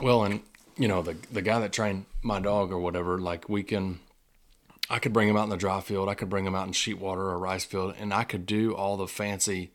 [0.00, 0.42] Well, and
[0.76, 4.00] you know the the guy that trained my dog or whatever, like we can,
[4.88, 6.72] I could bring them out in the dry field, I could bring them out in
[6.72, 9.72] sheet water or rice field, and I could do all the fancy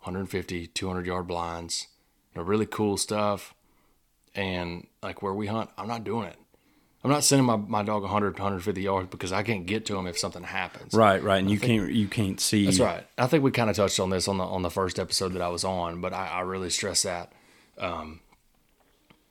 [0.00, 1.88] 150, 200 yard blinds,
[2.34, 3.54] you know, really cool stuff.
[4.34, 6.36] And like where we hunt, I'm not doing it.
[7.04, 10.06] I'm not sending my, my dog 100, 150 yards because I can't get to him
[10.06, 10.94] if something happens.
[10.94, 12.64] Right, right, and you can't you can't see.
[12.66, 13.04] That's right.
[13.18, 15.42] I think we kind of touched on this on the on the first episode that
[15.42, 17.32] I was on, but I, I really stress that.
[17.76, 18.20] Um,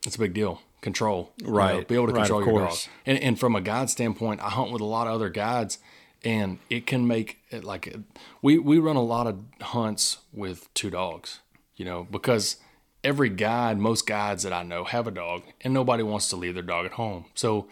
[0.05, 0.61] it's a big deal.
[0.81, 2.77] Control, you know, Right, be able to control of your dog.
[3.05, 5.77] And and from a guide standpoint, I hunt with a lot of other guides,
[6.23, 7.95] and it can make it like
[8.41, 11.39] we we run a lot of hunts with two dogs.
[11.75, 12.57] You know, because
[13.03, 16.53] every guide, most guides that I know have a dog, and nobody wants to leave
[16.53, 17.25] their dog at home.
[17.35, 17.67] So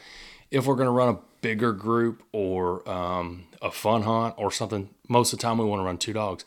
[0.52, 4.90] if we're going to run a bigger group or um, a fun hunt or something,
[5.08, 6.46] most of the time we want to run two dogs.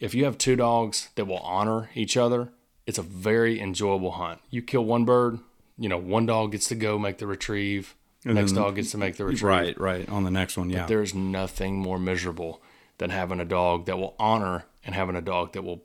[0.00, 2.50] If you have two dogs that will honor each other,
[2.86, 4.40] it's a very enjoyable hunt.
[4.50, 5.38] You kill one bird,
[5.78, 8.98] you know, one dog gets to go make the retrieve, next then- dog gets to
[8.98, 9.42] make the retrieve.
[9.42, 10.08] Right, right.
[10.08, 10.86] On the next one, yeah.
[10.86, 12.62] There's nothing more miserable
[12.98, 15.82] than having a dog that will honor and having a dog that will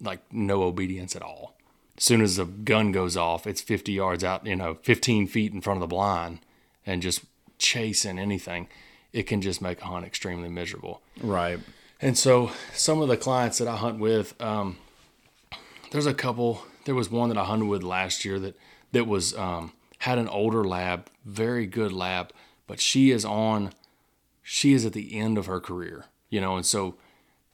[0.00, 1.56] like no obedience at all.
[1.96, 5.52] As soon as the gun goes off, it's 50 yards out, you know, 15 feet
[5.52, 6.38] in front of the blind
[6.86, 7.24] and just
[7.58, 8.68] chasing anything.
[9.12, 11.02] It can just make a hunt extremely miserable.
[11.20, 11.58] Right.
[12.00, 14.76] And so some of the clients that I hunt with, um,
[15.90, 16.62] there's a couple.
[16.84, 18.56] There was one that I hunted with last year that
[18.92, 22.32] that was um, had an older lab, very good lab,
[22.66, 23.72] but she is on,
[24.42, 26.96] she is at the end of her career, you know, and so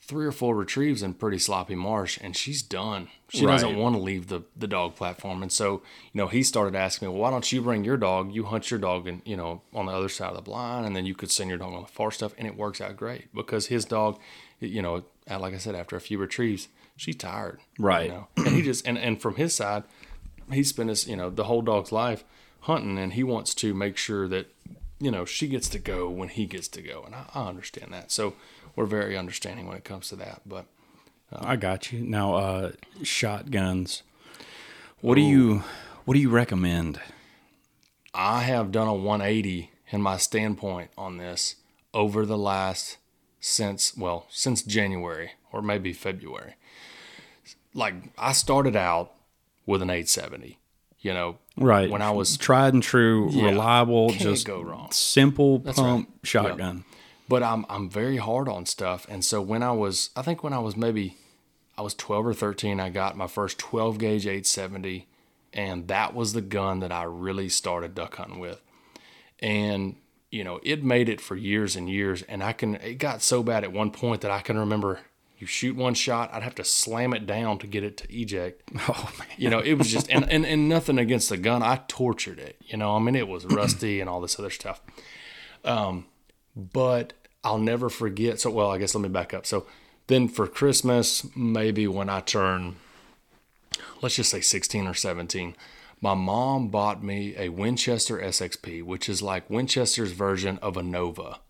[0.01, 3.09] three or four retrieves in pretty sloppy marsh, and she's done.
[3.31, 6.77] She doesn't want to leave the the dog platform, and so you know he started
[6.77, 8.33] asking me, well, why don't you bring your dog?
[8.33, 10.95] You hunt your dog, and you know on the other side of the blind, and
[10.95, 13.35] then you could send your dog on the far stuff, and it works out great
[13.35, 14.21] because his dog,
[14.61, 18.07] you know, like I said, after a few retrieves, she's tired, Right.
[18.07, 18.29] You know?
[18.37, 19.83] and he just and and from his side,
[20.53, 22.25] he spent his you know the whole dog's life
[22.61, 24.53] hunting, and he wants to make sure that
[24.99, 27.93] you know she gets to go when he gets to go, and I, I understand
[27.93, 28.11] that.
[28.11, 28.35] So
[28.77, 30.67] we're very understanding when it comes to that, but.
[31.37, 32.01] I got you.
[32.01, 34.05] Now, uh, shotguns.
[35.01, 35.65] What do you
[36.05, 37.01] What do you recommend?
[38.15, 41.57] I have done a 180 in my standpoint on this
[41.93, 42.99] over the last
[43.41, 46.55] since well since January or maybe February.
[47.75, 49.14] Like I started out
[49.67, 50.59] with an 870,
[51.01, 51.89] you know, Right.
[51.89, 53.45] When I was tried and true, Yeah.
[53.47, 54.89] reliable, just go wrong.
[54.91, 55.75] simple right.
[55.75, 56.85] pump shotgun.
[57.29, 59.07] but I'm I'm very hard on stuff.
[59.09, 61.17] And so when I was I think when I was maybe
[61.79, 65.07] I was 12 or 13, I got my first 12 gauge 870
[65.53, 68.61] and that was the gun that I really started duck hunting with.
[69.41, 69.97] And
[70.31, 73.43] you know, it made it for years and years and I can it got so
[73.45, 74.99] bad at one point that I can remember
[75.45, 78.63] you shoot one shot, I'd have to slam it down to get it to eject.
[78.89, 79.29] Oh man.
[79.37, 81.63] You know, it was just and, and, and nothing against the gun.
[81.63, 82.57] I tortured it.
[82.63, 84.81] You know, I mean it was rusty and all this other stuff.
[85.65, 86.07] Um,
[86.57, 88.41] but I'll never forget.
[88.41, 89.45] So well, I guess let me back up.
[89.45, 89.67] So
[90.07, 92.77] then for Christmas, maybe when I turn
[94.01, 95.57] let's just say 16 or 17,
[96.01, 101.41] my mom bought me a Winchester SXP, which is like Winchester's version of a Nova.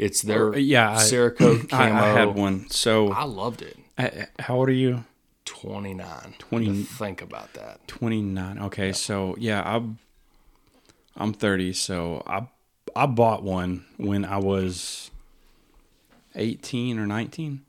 [0.00, 1.92] It's their uh, yeah, I- Cerakote camo.
[1.94, 2.68] I, I had one.
[2.70, 3.76] So, I loved it.
[3.98, 5.04] I, how old are you?
[5.44, 6.34] 29.
[6.38, 7.86] 20 Think about that.
[7.86, 8.58] 29.
[8.60, 9.98] Okay, so yeah, I'm
[11.16, 12.46] I'm 30, so I
[12.96, 15.10] I bought one when I was
[16.34, 17.60] 18 or 19.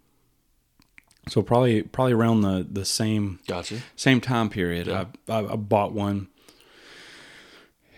[1.28, 3.80] So probably probably around the the same Gotcha.
[3.98, 4.88] same time period.
[4.88, 5.06] Yeah.
[5.28, 6.28] I, I I bought one.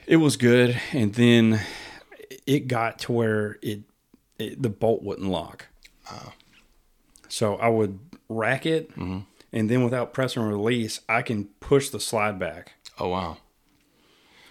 [0.07, 1.61] It was good, and then
[2.47, 3.81] it got to where it,
[4.43, 5.67] it the bolt wouldn't lock.
[7.29, 12.37] So I would rack it, and then without pressing release, I can push the slide
[12.37, 12.73] back.
[12.99, 13.37] Oh, wow.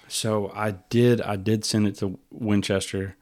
[0.08, 1.20] So I did.
[1.20, 3.16] I did send it to Winchester,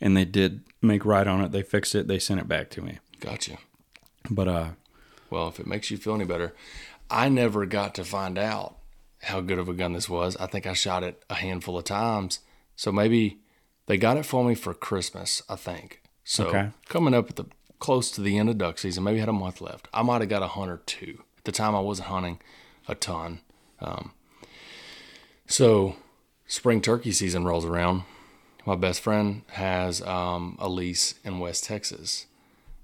[0.00, 1.50] and they did make right on it.
[1.52, 2.06] They fixed it.
[2.06, 2.98] They sent it back to me.
[3.20, 3.58] Gotcha.
[4.30, 4.68] But uh,
[5.30, 6.54] Well, if it makes you feel any better,
[7.10, 8.76] I never got to find out
[9.22, 10.36] how good of a gun this was.
[10.36, 12.40] I think I shot it a handful of times.
[12.76, 13.40] So maybe
[13.86, 16.02] they got it for me for Christmas, I think.
[16.24, 16.70] So Okay.
[16.88, 17.46] coming up at the
[17.78, 19.86] close to the end of duck season, maybe had a month left.
[19.92, 21.22] I might have got a hunt or two.
[21.38, 22.40] At the time I wasn't hunting
[22.88, 23.40] a ton.
[23.80, 24.12] Um,
[25.46, 25.96] so
[26.46, 28.02] spring turkey season rolls around.
[28.64, 32.26] My best friend has um, a lease in West Texas.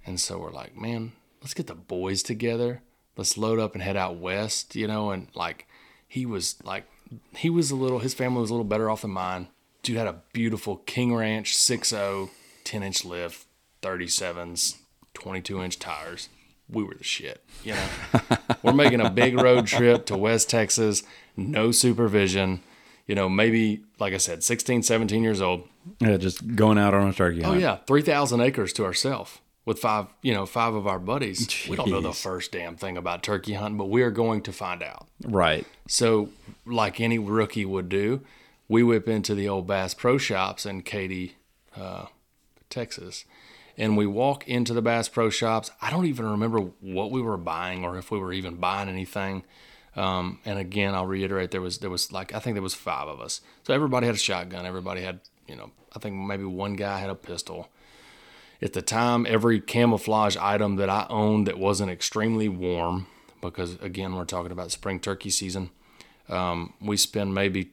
[0.07, 2.83] And so we're like, man, let's get the boys together.
[3.17, 5.11] Let's load up and head out west, you know.
[5.11, 5.67] And like,
[6.07, 6.85] he was like,
[7.37, 9.49] he was a little, his family was a little better off than mine.
[9.83, 12.31] Dude had a beautiful King Ranch 6.0,
[12.64, 13.47] 10 inch lift,
[13.83, 14.77] 37s,
[15.14, 16.29] 22 inch tires.
[16.68, 17.88] We were the shit, you know.
[18.62, 21.03] we're making a big road trip to West Texas,
[21.37, 22.62] no supervision,
[23.07, 25.68] you know, maybe, like I said, 16, 17 years old.
[26.01, 27.57] yeah, just going out on a turkey Hunt.
[27.57, 31.66] Oh yeah, three thousand acres to ourselves with five, you know, five of our buddies.
[31.68, 34.53] We don't know the first damn thing about turkey hunting, but we are going to
[34.53, 35.09] find out.
[35.25, 35.66] Right.
[35.88, 36.31] So,
[36.64, 38.23] like any rookie would do,
[38.73, 41.37] we whip into the old Bass Pro Shops in Katy,
[41.77, 42.07] uh,
[42.71, 43.27] Texas,
[43.77, 45.71] and we walk into the Bass Pro Shops.
[45.83, 49.45] I don't even remember what we were buying or if we were even buying anything.
[49.95, 53.09] Um, and again, I'll reiterate, there was there was like I think there was five
[53.09, 54.65] of us, so everybody had a shotgun.
[54.65, 57.69] Everybody had, you know, I think maybe one guy had a pistol.
[58.63, 63.07] At the time, every camouflage item that I owned that wasn't extremely warm,
[63.43, 65.69] because again, we're talking about spring turkey season,
[66.31, 67.73] um, we spend maybe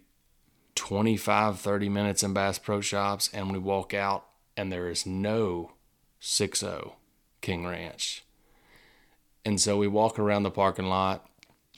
[0.80, 5.74] 25, 30 minutes in Bass Pro Shops and we walk out and there is no
[6.20, 6.94] 6 0
[7.42, 8.24] King Ranch.
[9.46, 11.26] And so we walk around the parking lot.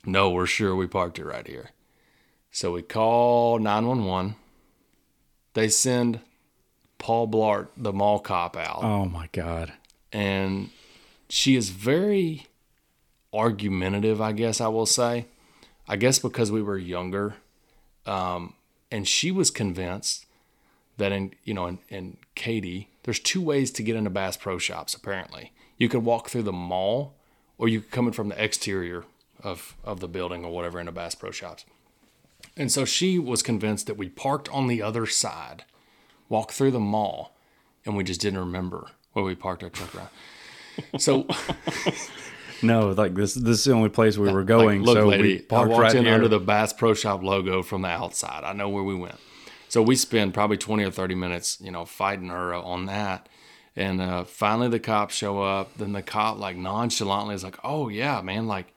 [0.06, 1.70] No, we're sure we parked it right here.
[2.50, 4.36] So we call 911.
[5.54, 6.20] They send
[6.98, 9.72] Paul Blart, the mall cop, out Oh my God.
[10.12, 10.70] and
[11.28, 12.46] she is very
[13.34, 15.24] argumentative i guess i will say
[15.88, 17.34] i guess because we were younger
[18.04, 18.52] um,
[18.92, 20.26] and she was convinced
[20.98, 24.58] that in you know in, in katy there's two ways to get into bass pro
[24.58, 25.52] shops apparently.
[25.78, 27.14] You could walk through the mall
[27.58, 29.04] or you could come in from the exterior
[29.42, 31.64] of of the building or whatever into bass pro shops.
[32.56, 35.64] And so she was convinced that we parked on the other side
[36.28, 37.34] walked through the mall
[37.84, 40.08] and we just didn't remember where we parked our truck around
[40.98, 41.26] so
[42.62, 43.34] No, like this.
[43.34, 44.82] This is the only place we were Like, going.
[44.82, 46.14] look, so lady, we I parked walked right in here.
[46.14, 48.44] under the Bass Pro Shop logo from the outside.
[48.44, 49.16] I know where we went.
[49.68, 53.28] So we spend probably 20 or 30 minutes, you know, fighting her on that.
[53.74, 55.76] And uh, finally the cops show up.
[55.78, 58.74] Then the cop, like, nonchalantly is like, oh, yeah, man, like,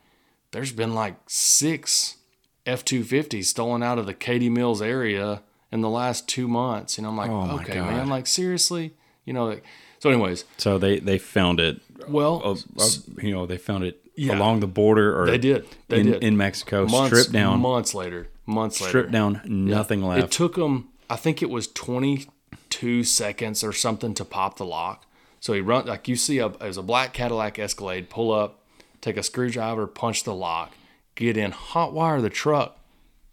[0.52, 2.16] there's been like six
[2.64, 6.96] F 250s stolen out of the Katy Mills area in the last two months.
[6.96, 7.92] And I'm like, Oh, okay, God.
[7.92, 8.94] man, like, seriously?
[9.26, 9.64] You know, like,
[10.06, 11.80] so, anyways, so they they found it.
[12.08, 12.88] well, Uh, uh,
[13.22, 14.38] you know, they found it Yeah.
[14.38, 15.66] along the border or they did.
[15.88, 16.22] They in, did.
[16.24, 16.86] in Mexico.
[16.86, 17.60] months, stripped down.
[17.60, 18.28] months later.
[18.46, 18.88] Months later.
[18.90, 19.40] stripped down.
[19.44, 20.24] Nothing It left.
[20.24, 20.88] It took them.
[21.10, 25.04] I think it was 22 seconds or something to pop the lock.
[25.40, 28.60] So he run like you see a it was a black Cadillac Escalade pull up,
[29.00, 30.72] take a screwdriver, punch the lock,
[31.14, 32.78] get in, hot wire the truck,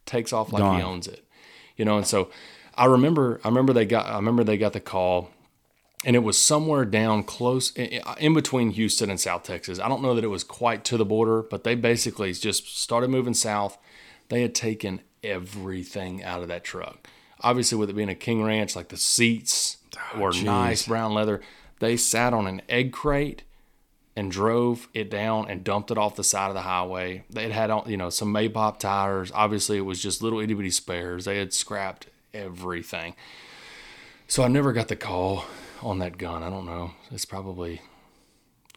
[0.06, 0.78] takes off like Gone.
[0.78, 1.24] he owns it.
[1.78, 2.30] You know, and so
[2.76, 5.30] I remember I remember they got I remember they got the call
[6.06, 9.80] and it was somewhere down close in, between Houston and South Texas.
[9.80, 13.10] I don't know that it was quite to the border, but they basically just started
[13.10, 13.78] moving south.
[14.30, 17.08] They had taken everything out of that truck.
[17.42, 19.78] Obviously, with it being a King Ranch, like the seats
[20.14, 20.44] oh, were geez.
[20.44, 21.42] nice brown leather.
[21.80, 23.44] They sat on an egg crate
[24.16, 27.24] and drove it down and dumped it off the side of the highway.
[27.30, 29.32] They had had on, you know, some Maypop tires.
[29.34, 31.26] Obviously, it was just little itty bitty spares.
[31.26, 33.16] They had scrapped everything.
[34.28, 35.46] So I never got the call
[35.84, 36.44] on that gun.
[36.44, 36.92] I don't know.
[37.12, 37.82] It's probably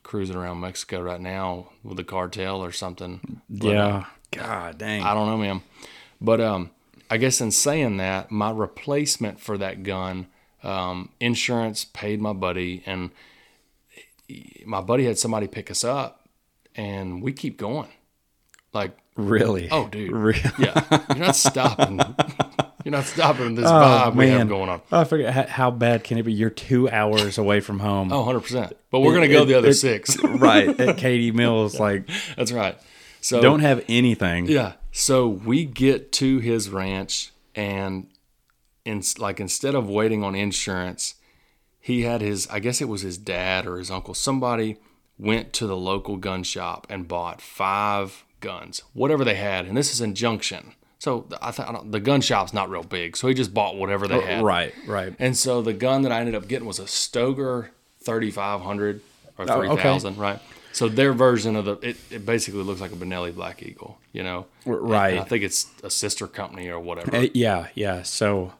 [0.02, 3.40] cruising around Mexico right now with a cartel or something.
[3.48, 4.04] But, uh, yeah.
[4.32, 5.02] God dang.
[5.02, 5.62] I don't know, man.
[6.20, 6.70] But um,
[7.10, 10.26] I guess in saying that, my replacement for that gun,
[10.62, 13.10] um, insurance paid my buddy, and
[14.64, 16.28] my buddy had somebody pick us up,
[16.74, 17.88] and we keep going.
[18.72, 19.68] Like, Really?
[19.70, 20.40] oh, dude, Really?
[20.58, 22.00] yeah, you're not stopping.
[22.86, 24.46] you're not stopping this Oh, vibe we have man.
[24.46, 24.80] going on.
[24.92, 26.32] I forget how, bad can it be?
[26.32, 28.12] You're two hours away from home.
[28.12, 28.76] Oh, 100 percent.
[28.92, 30.16] But we're gonna go the other it- six.
[30.24, 31.80] right at Katy Mills.
[31.80, 32.78] Like, That's right.
[33.20, 34.46] So don't have anything.
[34.46, 34.74] Yeah.
[34.92, 38.06] So we get to his ranch, and
[38.84, 41.16] in like instead of waiting on insurance,
[41.80, 42.46] he had his.
[42.52, 44.14] I guess it was his dad or his uncle.
[44.14, 44.76] Somebody
[45.18, 49.92] went to the local gun shop and bought five guns, whatever they had, and this
[49.92, 50.74] is in Junction.
[50.98, 54.18] So I thought the gun shop's not real big, so he just bought whatever they
[54.20, 54.40] had.
[54.40, 55.14] Oh, Right, right.
[55.18, 57.68] And so the gun that I ended up getting was a Stoeger
[58.00, 59.00] 3500
[59.38, 59.82] or Oh, okay.
[59.82, 60.40] 3000, right?
[60.72, 64.22] So their version of the it, it basically looks like a Benelli Black Eagle, you
[64.22, 64.46] know.
[64.64, 65.10] right.
[65.10, 67.14] And I think it's a sister company or whatever.
[67.16, 68.02] Uh, yeah, yeah.
[68.02, 68.52] So,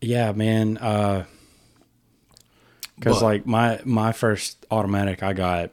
[0.00, 0.78] yeah, man.
[0.78, 1.24] Uh,
[2.96, 5.70] because like my my first automatic I got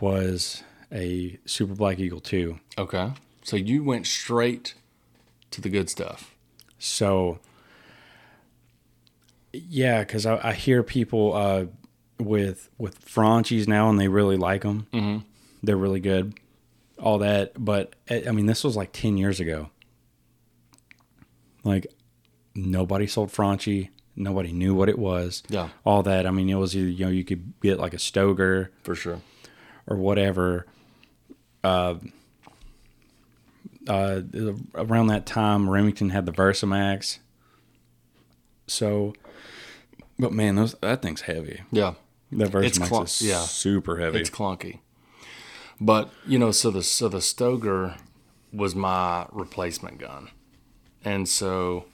[0.00, 0.62] was
[0.92, 2.58] a Super Black Eagle two.
[2.76, 3.12] Okay.
[3.48, 4.74] So you went straight
[5.52, 6.34] to the good stuff.
[6.78, 7.38] So,
[9.54, 11.64] yeah, because I, I hear people uh,
[12.18, 14.86] with with Franchis now, and they really like them.
[14.92, 15.24] Mm-hmm.
[15.62, 16.34] They're really good,
[16.98, 17.52] all that.
[17.56, 19.70] But eh, I I mean, this was like ten years ago.
[21.64, 21.86] Like
[22.54, 23.88] nobody sold Franchi.
[24.14, 25.42] Nobody knew what it was.
[25.48, 25.70] Yeah.
[25.86, 26.26] all that.
[26.26, 29.22] I mean, it was either you know you could get like a Stoeger For sure.
[29.86, 30.66] or whatever.
[31.64, 31.94] Uh,
[33.88, 34.22] uh,
[34.74, 37.18] around that time, Remington had the Versamax.
[38.66, 39.14] So,
[40.18, 41.62] but man, those that thing's heavy.
[41.72, 41.94] Yeah.
[42.30, 43.40] The It's Versamax cl- is yeah.
[43.40, 44.20] super heavy.
[44.20, 44.80] It's clunky.
[45.80, 47.98] But, you know, so the so the Stoeger
[48.52, 50.30] was my replacement gun.
[51.04, 51.86] And so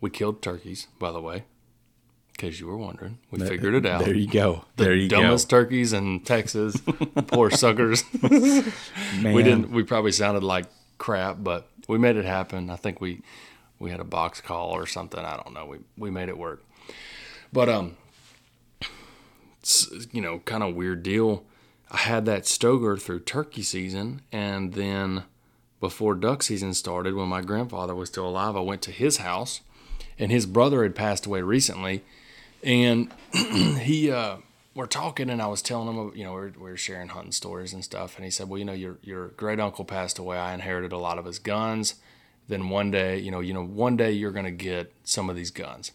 [0.00, 1.36] we killed turkeys, by the way.
[1.36, 3.18] In case you were wondering.
[3.30, 4.04] We figured it out.
[4.04, 4.64] There you go.
[4.76, 5.20] there you go.
[5.22, 6.76] dumbest turkeys in Texas.
[7.28, 8.04] Poor suckers.
[8.22, 8.72] Man,
[9.32, 9.70] we didn't.
[9.70, 10.66] We probably sounded like
[10.98, 12.70] crap, but we made it happen.
[12.70, 13.22] I think we
[13.78, 15.20] we had a box call or something.
[15.20, 15.66] I don't know.
[15.66, 16.64] We we made it work.
[17.52, 17.96] But um,
[20.12, 21.44] you know, kind of weird deal.
[21.90, 25.24] I had that Stoeger through turkey season, and then
[25.80, 29.62] before duck season started, when my grandfather was still alive, I went to his house,
[30.18, 32.04] and his brother had passed away recently,
[32.62, 34.38] and he uh,
[34.78, 37.82] we're talking, and I was telling him, you know, we're, we're sharing hunting stories and
[37.82, 40.38] stuff, and he said, well, you know, your your great uncle passed away.
[40.38, 41.96] I inherited a lot of his guns.
[42.46, 45.50] Then one day, you know, you know, one day you're gonna get some of these
[45.50, 45.90] guns.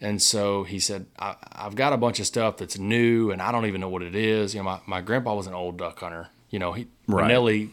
[0.00, 3.50] And so he said, I, I've got a bunch of stuff that's new and I
[3.52, 4.54] don't even know what it is.
[4.54, 6.28] You know, my, my grandpa was an old duck hunter.
[6.50, 7.30] You know, he Right.
[7.30, 7.70] Benelli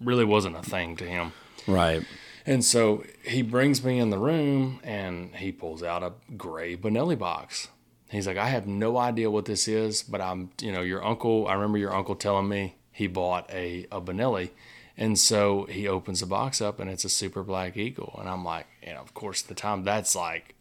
[0.00, 1.32] really wasn't a thing to him.
[1.66, 2.04] right.
[2.44, 7.18] And so he brings me in the room and he pulls out a gray Benelli
[7.18, 7.68] box.
[8.16, 11.46] He's like, I have no idea what this is, but I'm, you know, your uncle,
[11.46, 14.50] I remember your uncle telling me he bought a, a Benelli.
[14.98, 18.16] And so he opens the box up and it's a super black eagle.
[18.18, 20.54] And I'm like, and of course, the time that's like,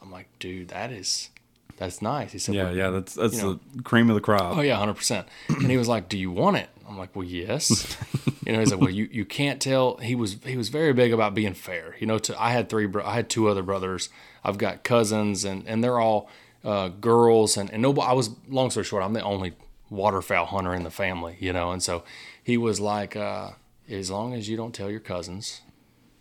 [0.00, 1.30] I'm like, dude, that is,
[1.76, 2.32] that's nice.
[2.32, 2.90] He said, Yeah, yeah.
[2.90, 4.56] That's that's you know- the cream of the crop.
[4.56, 5.28] Oh yeah, hundred percent.
[5.48, 7.96] And he was like, "Do you want it?" I'm like, "Well, yes."
[8.46, 11.12] you know, he's like, "Well, you, you can't tell." He was he was very big
[11.12, 11.94] about being fair.
[11.98, 14.08] You know, to I had three, bro- I had two other brothers.
[14.42, 16.30] I've got cousins, and and they're all
[16.66, 18.08] uh, girls, and and nobody.
[18.08, 19.54] I was long story short, I'm the only
[19.88, 21.36] waterfowl hunter in the family.
[21.40, 22.04] You know, and so
[22.42, 23.52] he was like, uh,
[23.88, 25.62] "As long as you don't tell your cousins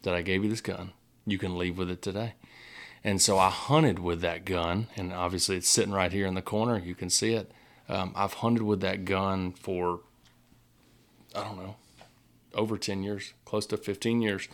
[0.04, 0.91] that I gave you this gun,
[1.26, 2.36] you can leave with it today."
[3.04, 6.41] And so I hunted with that gun, and obviously it's sitting right here in the
[6.41, 6.80] corner.
[6.80, 7.52] You can see it.
[7.88, 10.00] Um, I've hunted with that gun for,
[11.36, 11.76] I don't know,
[12.56, 14.48] over 10 years, close to 15 years.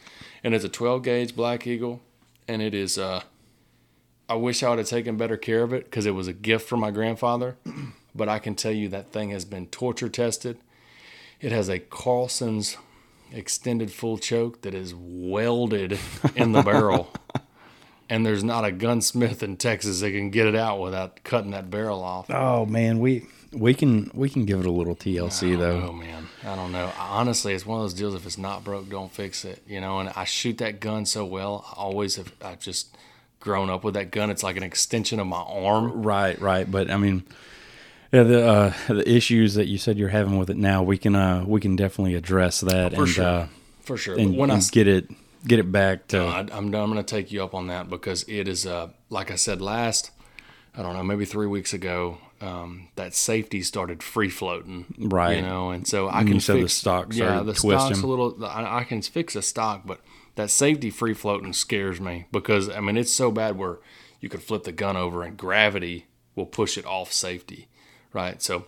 [0.44, 2.02] And it's a 12 gauge Black Eagle,
[2.46, 3.22] and it is, uh,
[4.32, 6.70] I wish I would have taken better care of it because it was a gift
[6.70, 7.58] from my grandfather.
[8.14, 10.58] But I can tell you that thing has been torture tested.
[11.40, 12.76] It has a Carlson's
[13.32, 15.98] extended full choke that is welded
[16.36, 17.12] in the barrel.
[18.10, 21.72] And there's not a gunsmith in Texas that can get it out without cutting that
[21.72, 22.30] barrel off.
[22.30, 25.88] Oh man, we we can we can give it a little TLC though.
[25.88, 26.92] Oh man, I don't know.
[27.00, 28.14] Honestly, it's one of those deals.
[28.14, 29.64] If it's not broke, don't fix it.
[29.66, 30.00] You know.
[30.00, 31.64] And I shoot that gun so well.
[31.70, 32.34] I always have.
[32.42, 32.98] I've just
[33.42, 34.30] grown up with that gun.
[34.30, 36.02] It's like an extension of my arm.
[36.04, 36.70] Right, right.
[36.70, 37.24] But I mean,
[38.14, 41.16] yeah, the uh, the issues that you said you're having with it now, we can
[41.16, 43.26] uh, we can definitely address that For and sure.
[43.26, 43.48] uh,
[43.84, 44.18] For sure.
[44.18, 45.10] and, when I get it
[45.48, 48.24] get it back to I, I'm, I'm going to take you up on that because
[48.28, 50.12] it is, uh, like I said last,
[50.78, 54.86] I don't know, maybe three weeks ago, um, that safety started free floating.
[55.00, 55.38] Right.
[55.38, 58.08] You know, and so I And can said the fix, stock Yeah, the stock's a
[58.08, 60.00] little, I, I can fix a stock, but
[60.36, 63.80] that safety free floating scares me because, I mean, it's so bad where
[64.20, 67.68] you could flip the gun over and gravity will push it off safety.
[68.14, 68.42] Right.
[68.42, 68.66] So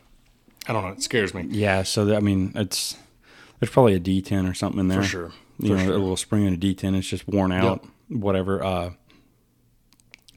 [0.68, 0.92] I don't know.
[0.92, 1.46] It scares me.
[1.50, 1.84] yeah.
[1.84, 2.98] So I mean, it's
[3.60, 5.02] There's probably a detent or something in there.
[5.02, 5.32] For sure.
[5.60, 5.94] You For know, sure.
[5.96, 6.98] a little spring in a detent.
[6.98, 8.64] It's just worn out, whatever.
[8.64, 8.92] Uh,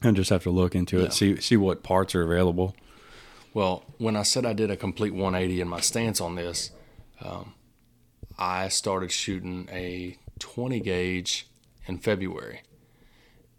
[0.03, 1.09] I just have to look into it, Yeah.
[1.09, 2.75] see see what parts are available.
[3.53, 6.69] Well, when I said I did a complete 180 in my stance on this,
[7.21, 7.53] um,
[8.37, 11.47] I started shooting a 20 gauge
[11.87, 12.61] in February,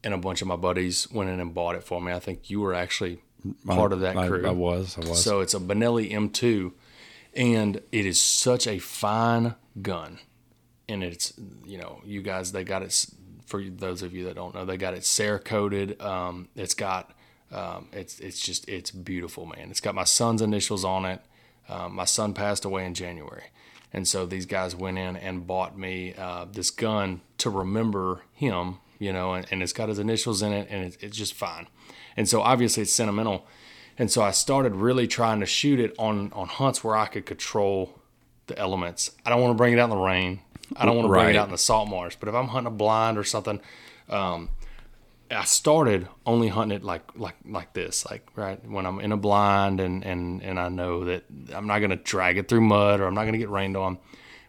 [0.05, 2.13] and a bunch of my buddies went in and bought it for me.
[2.13, 3.21] I think you were actually
[3.67, 4.47] part of that I, crew.
[4.47, 4.97] I was.
[4.99, 5.23] I was.
[5.23, 6.73] So it's a Benelli M2,
[7.35, 10.19] and it is such a fine gun.
[10.89, 11.35] And it's
[11.67, 13.07] you know you guys they got it
[13.47, 16.03] for those of you that don't know they got it Cerakoted.
[16.03, 17.13] Um, it's got
[17.53, 19.71] um, it's it's just it's beautiful man.
[19.71, 21.21] It's got my son's initials on it.
[21.69, 23.45] Um, my son passed away in January,
[23.93, 28.79] and so these guys went in and bought me uh, this gun to remember him.
[29.01, 31.69] You know, and, and it's got his initials in it, and it's, it's just fine.
[32.17, 33.47] And so obviously it's sentimental.
[33.97, 37.25] And so I started really trying to shoot it on on hunts where I could
[37.25, 37.95] control
[38.49, 39.13] the elements.
[39.25, 40.41] I don't want to bring it out in the rain.
[40.77, 41.35] I don't want to bring Right.
[41.35, 42.17] it out in the salt marsh.
[42.19, 43.61] But if I'm hunting a blind or something,
[44.09, 44.51] um,
[45.31, 49.17] I started only hunting it like like like this, like right when I'm in a
[49.17, 51.25] blind and and and I know that
[51.55, 53.99] I'm not gonna drag it through mud or I'm not gonna get rained on.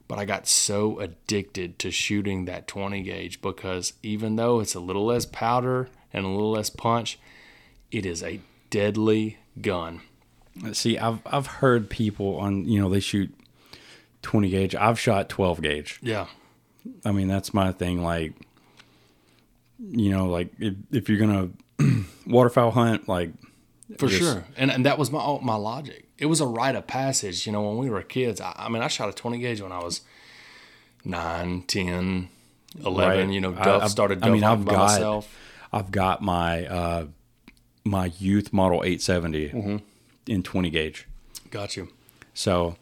[0.08, 4.80] But I got so addicted to shooting that 20 gauge because even though it's a
[4.80, 7.20] little less powder and a little less punch,
[7.92, 8.40] it is a
[8.72, 10.02] deadly gun.
[10.74, 13.34] See, I've I've heard people on you know they shoot
[14.22, 14.76] 20 gauge.
[14.76, 16.00] I've shot 12 gauge.
[16.02, 16.28] Yeah.
[17.06, 18.02] I mean that's my thing.
[18.02, 18.34] Like,
[19.80, 21.50] you know, like if, if you're gonna
[22.28, 23.32] waterfowl hunt, like
[23.98, 26.06] For Just- sure, and and that was my my logic.
[26.18, 27.46] It was a rite of passage.
[27.48, 29.72] You know, when we were kids, I, I mean, I shot a 20 gauge when
[29.72, 30.02] I was
[31.06, 32.30] 9, 10,
[32.84, 33.20] 11.
[33.28, 33.34] Right.
[33.34, 35.36] You know, I- dove I've- started I dove mean, I've by got- myself.
[35.72, 37.06] I've got my uh
[37.86, 39.78] my youth model 870 Mm-hmm.
[40.28, 41.08] in 20 gauge.
[41.52, 41.90] Got you.
[42.34, 42.76] So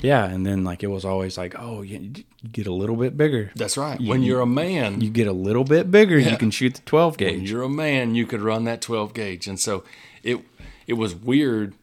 [0.00, 3.50] yeah, and then like it was always like, oh, you get a little bit bigger.
[3.54, 4.00] That's right.
[4.00, 6.30] when you're a man, You get a little bit bigger, Yeah.
[6.32, 7.34] you can shoot the 12 gauge.
[7.36, 9.84] when you're a man, you could run that 12 gauge, and so
[10.22, 10.40] it
[10.86, 11.74] it was weird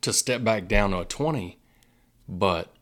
[0.00, 1.58] to step back down to a 20,
[2.28, 2.72] but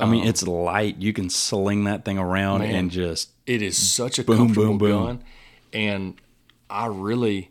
[0.00, 0.96] I mean, it's light.
[0.98, 2.74] You can sling that thing around Man.
[2.74, 5.06] and just it is such a Boom, comfortable boom, boom.
[5.06, 5.24] gun
[5.72, 6.14] and
[6.70, 7.50] i really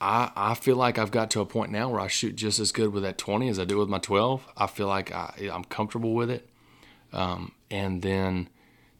[0.00, 2.70] I, I feel like I've got to a point now where I shoot just as
[2.70, 4.46] good with that 20 as I do with my 12.
[4.56, 6.48] I feel like I, I'm comfortable with it.
[7.12, 8.48] Um, and then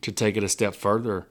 [0.03, 1.27] to take it a step further,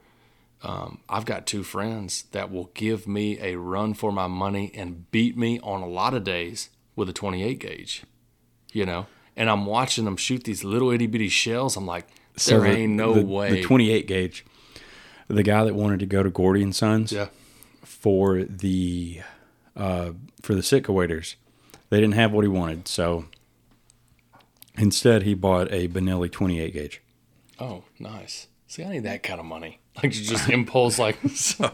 [0.62, 5.10] um, I've got two friends that will give me a run for my money and
[5.10, 8.02] beat me on a lot of days with a 28 gauge,
[8.72, 9.06] you know?
[9.36, 11.76] And I'm watching them shoot these little itty bitty shells.
[11.76, 12.06] I'm like,
[12.46, 13.50] there the- ain't no the, way.
[13.50, 14.44] The 28 gauge.
[15.28, 17.28] The guy that wanted to go to Gordy and Sons yeah.
[17.82, 19.20] for the
[19.76, 20.12] uh,
[20.42, 21.36] for the Sitka waders,
[21.90, 23.26] they didn't have what he wanted, so
[24.78, 27.02] instead he bought a Benelli 28 gauge.
[27.58, 28.46] Oh, nice.
[28.66, 29.80] See, I need that kind of money.
[30.00, 31.64] Like you just impulse, like So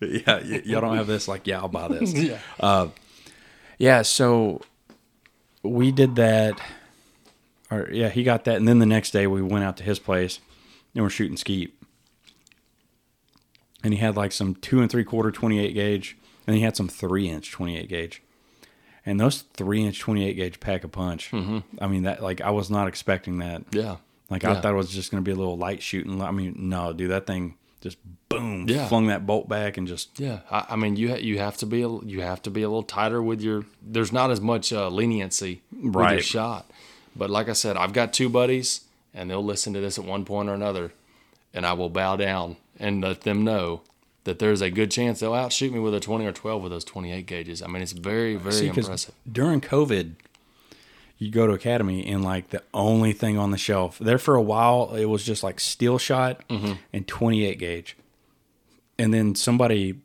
[0.00, 1.26] yeah, y- y'all don't have this.
[1.26, 2.12] Like, yeah, I'll buy this.
[2.14, 2.38] yeah,
[3.78, 4.60] Yeah, so
[5.64, 6.60] we did that.
[7.68, 9.98] Or yeah, he got that, and then the next day we went out to his
[9.98, 10.38] place
[10.94, 11.74] and we're shooting skeet.
[13.82, 16.86] And he had like some two and three quarter 28 gauge, and he had some
[16.88, 18.22] three inch 28 gauge.
[19.04, 21.32] And those three inch 28 gauge pack a punch.
[21.32, 21.58] Mm-hmm.
[21.82, 23.64] I mean, that like I was not expecting that.
[23.72, 23.96] yeah,
[24.32, 26.20] Like I thought it was just going to be a little light shooting.
[26.22, 28.86] I mean, no, dude, that thing just boom, Yeah.
[28.88, 30.40] flung that bolt back and just yeah.
[30.50, 32.68] I, I mean, you ha- you have to be a, you have to be a
[32.68, 33.64] little tighter with your.
[33.82, 36.70] There's not as much uh, leniency with your shot,
[37.14, 40.24] but like I said, I've got two buddies, and they'll listen to this at one
[40.24, 40.92] point or another,
[41.52, 43.82] and I will bow down and let them know
[44.24, 46.84] that there's a good chance they'll outshoot me with a 20 or 12 with those
[46.84, 47.60] 28 gauges.
[47.60, 49.12] I mean, it's very very See, impressive.
[49.30, 50.12] During COVID,
[51.18, 54.42] you go to Academy and like the only thing on the shelf there for a
[54.42, 56.72] while, it was just like steel shot Mm-hmm.
[56.92, 57.96] and 28 gauge.
[58.98, 60.00] And then somebody,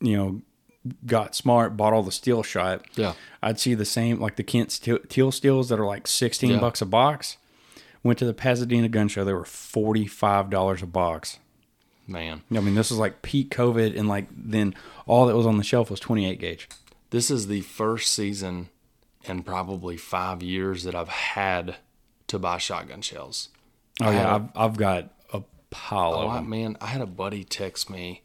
[0.00, 0.42] you know,
[1.06, 2.84] got smart, bought all the steel shot.
[2.94, 3.14] Yeah.
[3.42, 6.60] I'd see the same, like the Kent steel, teal steels that are like 16 Yeah.
[6.60, 7.38] bucks a box.
[8.02, 11.38] Went to the Pasadena gun show, they were $45 a box.
[12.06, 14.74] Man, I mean, this was like peak COVID, and like then
[15.06, 16.68] all that was on the shelf was 28 gauge.
[17.10, 18.68] this is the first season
[19.24, 21.76] in probably five years that I've had
[22.28, 23.48] to buy shotgun shells.
[24.02, 26.48] Oh yeah, I've I've got a pile Oh, of them.
[26.50, 28.22] man, I had a buddy text me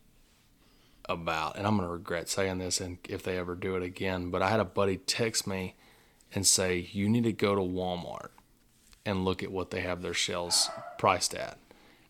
[1.06, 4.42] about, and I'm gonna regret saying this, and if they ever do it again, but
[4.42, 5.76] I had a buddy text me
[6.34, 8.30] and say you need to go to Walmart
[9.06, 10.70] and look at what they have their shells
[11.00, 11.58] priced at.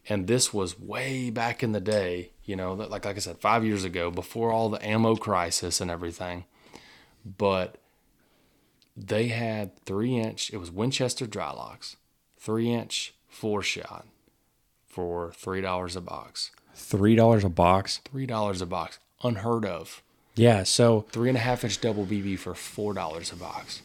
[0.08, 3.64] And this was way back in the day, you know, like like I said, five
[3.64, 6.46] years ago, before all the ammo crisis and everything.
[7.38, 7.78] But
[9.08, 10.52] they had three inch.
[10.52, 11.96] It was Winchester Dryloks,
[12.38, 14.06] three inch four shot
[14.86, 16.52] for three dollars a box.
[16.74, 18.02] Three dollars a box.
[18.10, 20.02] Three dollars a box, unheard of.
[20.36, 20.64] Yeah.
[20.64, 23.82] So Three and a half inch double BB for four dollars a box.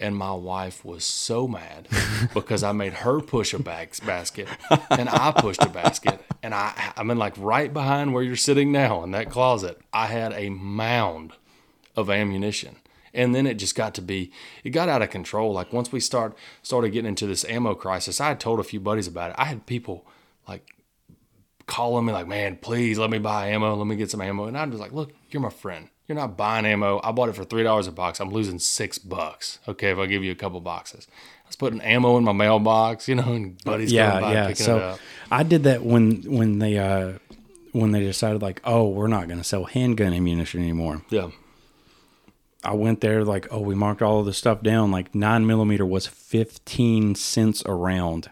[0.00, 1.86] And my wife was so mad
[2.34, 4.48] because I made her push a bags basket
[4.90, 6.20] and I pushed a basket.
[6.42, 10.06] And I I mean like right behind where you're sitting now in that closet, I
[10.06, 11.32] had a mound
[11.94, 12.76] of ammunition.
[13.14, 14.32] And then it just got to be
[14.64, 15.52] it got out of control.
[15.52, 18.80] Like once we start started getting into this ammo crisis, I had told a few
[18.80, 19.36] buddies about it.
[19.38, 20.06] I had people
[20.48, 20.74] like
[21.66, 23.74] calling me like, man, please let me buy ammo.
[23.74, 24.46] Let me get some ammo.
[24.46, 25.88] And I'm just like, look, you're my friend.
[26.08, 27.00] You're not buying ammo.
[27.04, 28.20] I bought it for three dollars a box.
[28.20, 29.58] I'm losing six bucks.
[29.68, 31.06] Okay, if I give you a couple boxes.
[31.44, 34.46] I was putting ammo in my mailbox, you know, and buddies yeah, by yeah.
[34.48, 34.98] picking it So up.
[35.30, 37.18] I did that when when they uh
[37.72, 41.02] when they decided like, oh, we're not going to sell handgun ammunition anymore.
[41.08, 41.30] Yeah.
[42.64, 44.90] I went there like, oh, we marked all of the stuff down.
[44.90, 48.30] Like nine millimeter was fifteen cents a round.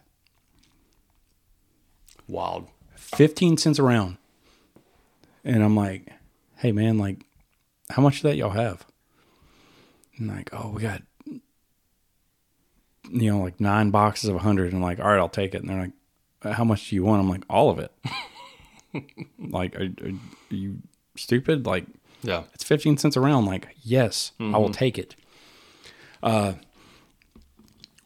[2.29, 2.69] Wild.
[3.17, 4.17] 15 cents a round.
[5.45, 6.13] And I'm like,
[6.57, 7.25] hey man, like,
[7.91, 8.87] how much of that y'all have?
[10.17, 11.41] And like, oh, we got, you
[13.33, 14.67] know, like nine boxes of 100.
[14.67, 15.63] And I'm like, all right, I'll take it.
[15.63, 15.91] And they're
[16.43, 17.21] like, how much do you want?
[17.21, 17.93] I'm like, all of it.
[19.39, 20.13] like, are, are
[20.51, 20.79] you
[21.17, 21.67] stupid?
[21.67, 21.87] Like,
[22.23, 22.43] Yeah.
[22.55, 23.47] it's 15 cents a round.
[23.47, 25.15] Like, yes, I will take it.
[26.23, 26.55] Uh,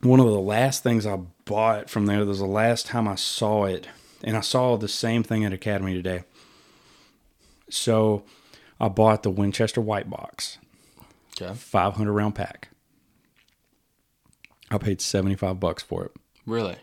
[0.02, 3.64] one of the last things I bought from there, was the last time I saw
[3.64, 3.88] it,
[4.22, 6.24] and I saw the same thing at Academy today.
[7.70, 8.24] So
[8.80, 10.58] I bought the Winchester White Box,
[11.40, 11.52] Okay.
[11.54, 12.68] 500 round pack.
[14.70, 16.12] I paid 75 bucks for it.
[16.46, 16.76] Really?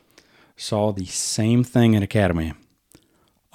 [0.58, 2.52] Saw the same thing at Academy,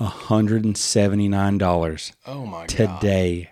[0.01, 2.68] $179 Oh my god.
[2.68, 3.51] today.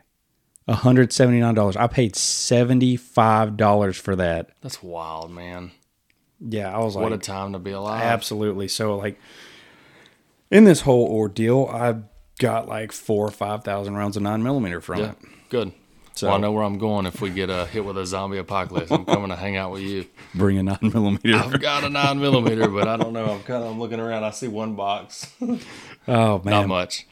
[0.68, 1.76] $179.
[1.76, 4.50] I paid $75 for that.
[4.60, 5.72] That's wild, man.
[6.40, 8.02] Yeah, I was like, What a time to be alive.
[8.02, 8.68] absolutely.
[8.68, 9.18] So, like,
[10.50, 11.96] in this whole ordeal, I
[12.38, 15.10] got like four or 5,000 rounds of nine millimeter from Yeah.
[15.10, 15.16] it.
[15.48, 15.72] Good.
[16.14, 18.38] So- well, I know where I'm going if we get uh, hit with a zombie
[18.38, 18.90] apocalypse.
[18.92, 20.06] I'm coming to hang out with you.
[20.34, 21.36] Bring a nine millimeter.
[21.36, 23.24] I've got a nine millimeter, but I don't know.
[23.32, 24.22] I'm kind of I'm looking around.
[24.24, 25.32] I see one box,
[26.08, 27.06] Oh, man, not much.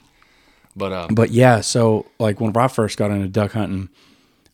[0.74, 3.88] But uh, But yeah, so like when I first got into duck hunting,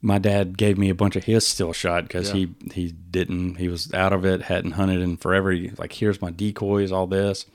[0.02, 2.34] my dad gave me a bunch of his still shot because Yeah.
[2.34, 5.50] he he didn't he was out of it, hadn't hunted in forever.
[5.52, 7.46] He, like here's my decoys, all this.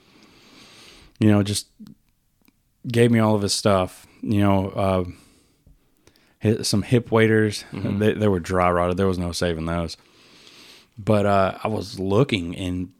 [1.20, 1.68] You know, just
[2.86, 4.06] gave me all of his stuff.
[4.22, 5.04] You know, uh,
[6.38, 7.64] hit some hip waders.
[7.72, 8.96] They, they were dry rotted.
[8.96, 9.96] There was no saving those.
[10.98, 12.92] But uh, I was looking and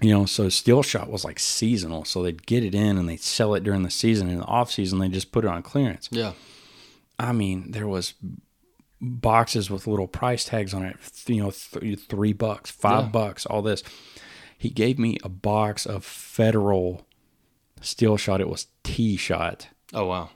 [0.00, 2.04] you know, so steel shot was like seasonal.
[2.04, 4.28] So they'd get it in and they'd sell it during the season.
[4.28, 6.08] In the off season, they just put it on clearance.
[6.10, 6.32] yeah,
[7.18, 8.14] I mean, there was
[9.00, 10.96] boxes with little price tags on it.
[11.26, 13.10] You know, th- three bucks, five Yeah.
[13.10, 13.82] bucks, all this.
[14.56, 17.06] He gave me a box of federal
[17.80, 18.40] steel shot.
[18.40, 19.68] It was T shot.
[19.92, 20.30] oh wow,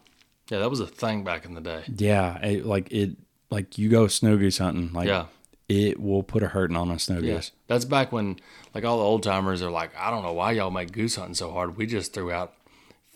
[0.50, 1.82] yeah, that was a thing back in the day.
[1.96, 3.16] Yeah, it, like it,
[3.50, 5.26] like you go snow goose hunting, like Yeah.
[5.68, 7.52] It will put a hurting on a snow Yeah, goose.
[7.66, 8.38] that's back when
[8.74, 11.34] like all the old timers are like, I don't know why y'all make goose hunting
[11.34, 11.76] so hard.
[11.76, 12.54] We just threw out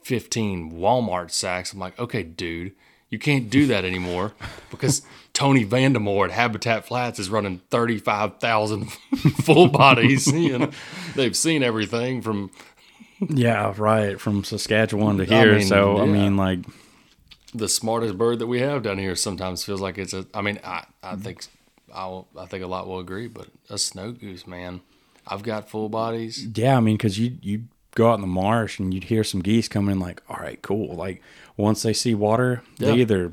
[0.04, 1.72] 15 Walmart sacks.
[1.72, 2.72] I'm like, okay, dude,
[3.08, 4.32] you can't do that anymore
[4.70, 8.86] because Tony Vandemore at Habitat Flats is running 35,000
[9.44, 10.26] full bodies.
[10.26, 10.70] You know,
[11.14, 12.50] they've seen everything from
[13.28, 14.20] Yeah, right.
[14.20, 15.56] From Saskatchewan to I here.
[15.58, 16.60] mean, so I mean, like,
[17.54, 19.14] the smartest bird that we have down here.
[19.14, 20.26] Sometimes feels like it's a.
[20.34, 21.44] I mean, I I think
[21.94, 24.80] I I think a lot will agree, but a snow goose, man.
[25.26, 26.46] I've got full bodies.
[26.54, 27.64] Yeah, I mean, because you you
[27.94, 29.98] go out in the marsh and you'd hear some geese coming.
[29.98, 30.94] Like, all right, cool.
[30.96, 31.22] Like
[31.56, 32.88] once they see water, Yeah.
[32.92, 33.32] they either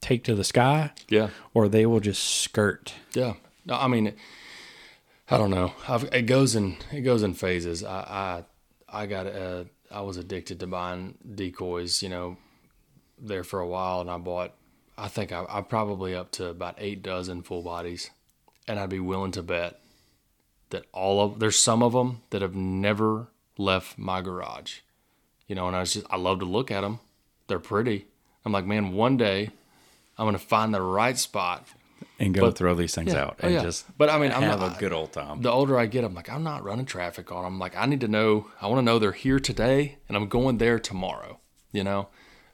[0.00, 1.30] take to the sky Yeah.
[1.54, 2.94] or they will just skirt.
[3.14, 3.34] Yeah.
[3.66, 4.12] No, I mean,
[5.30, 5.72] I don't know.
[5.88, 7.82] I've, it goes in it goes in phases.
[7.84, 8.44] I
[8.90, 12.02] I I got uh I was addicted to buying decoys.
[12.02, 12.36] You know,
[13.18, 14.52] there for a while, and I bought.
[14.96, 18.10] I think I I probably up to about eight dozen full bodies,
[18.68, 19.80] and I'd be willing to bet
[20.70, 23.28] that all of there's some of them that have never
[23.58, 24.78] left my garage.
[25.48, 27.00] You know, and I was just I love to look at them.
[27.48, 28.06] They're pretty.
[28.44, 29.50] I'm like, man, one day
[30.16, 31.66] I'm gonna find the right spot
[32.18, 33.22] and go But- throw these things yeah.
[33.24, 33.62] out Oh, and yeah.
[33.62, 35.42] just But I mean, I'm have not- a good old time.
[35.42, 37.58] the older I get, I'm like, I'm not running traffic on them.
[37.58, 40.58] Like, I need to know, I want to know they're here today and I'm going
[40.58, 41.40] there tomorrow.
[41.72, 42.08] You know,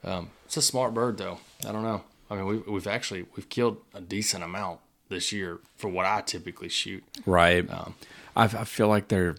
[0.04, 1.38] um, it's a smart bird though.
[1.68, 2.02] I don't know.
[2.30, 6.20] I mean, we've, we've actually, we've killed a decent amount this year for what I
[6.20, 7.02] typically shoot.
[7.26, 7.68] right.
[7.70, 7.94] Um,
[8.36, 9.34] I, I feel like they're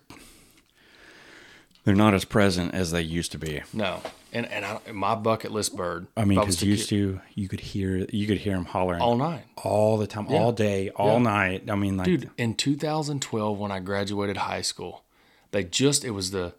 [1.86, 3.62] they're not as present as they used to be.
[3.74, 4.02] No,
[4.34, 6.08] And and I, my bucket list bird.
[6.18, 9.46] I mean, because used to you could hear you could hear him hollering all night.
[9.64, 11.24] all the time, all day, all Yeah.
[11.24, 11.70] night.
[11.72, 15.06] I mean, like, Dude, in 2012, when I graduated high school,
[15.52, 16.54] they just, it was the,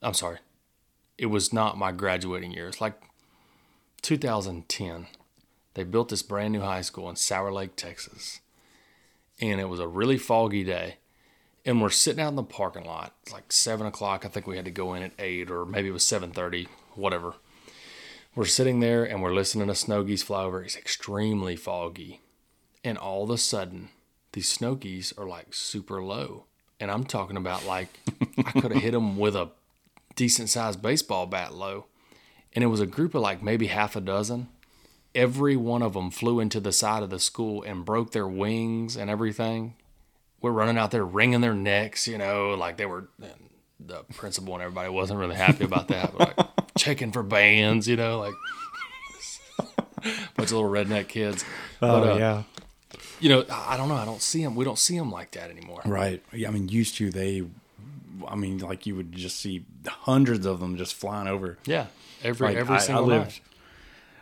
[0.00, 0.38] I'm sorry,
[1.18, 2.68] it was not my graduating year.
[2.68, 2.94] It's like
[4.02, 5.06] 2010.
[5.76, 8.40] They built this brand new high school in Sour Lake, Texas.
[9.42, 10.96] And it was a really foggy day.
[11.66, 13.14] And we're sitting out in the parking lot.
[13.22, 14.24] It's like seven o'clock.
[14.24, 16.68] I think we had to go in at eight, or maybe it was seven thirty,
[16.94, 17.34] whatever.
[18.34, 20.62] We're sitting there and we're listening to snow geese fly over.
[20.62, 22.22] It's extremely foggy.
[22.82, 23.90] And all of a sudden,
[24.32, 26.46] these snow geese are like super low.
[26.80, 28.00] And I'm talking about like
[28.38, 29.50] I could have hit them with a
[30.14, 31.84] decent sized baseball bat low.
[32.54, 34.48] And it was a group of like maybe half a dozen.
[35.16, 38.96] Every one of them flew into the side of the school and broke their wings
[38.96, 39.74] and everything.
[40.42, 43.08] We're running out there wringing their necks, you know, like they were.
[43.22, 43.48] and
[43.80, 46.48] The principal and everybody wasn't really happy about that, but like
[46.78, 48.34] checking for bands, you know, like
[50.36, 51.44] bunch of little redneck kids.
[51.82, 52.42] oh But, uh, yeah,
[53.20, 53.94] you know, I I don't know.
[53.96, 54.54] I don't see them.
[54.54, 55.80] We don't see them like that anymore.
[55.84, 56.22] right.
[56.32, 57.44] Yeah, I mean, used to they.
[58.28, 61.58] I mean, like you would just see hundreds of them just flying over.
[61.66, 61.86] Yeah,
[62.22, 63.24] every Like, every I, I single lived.
[63.24, 63.40] night.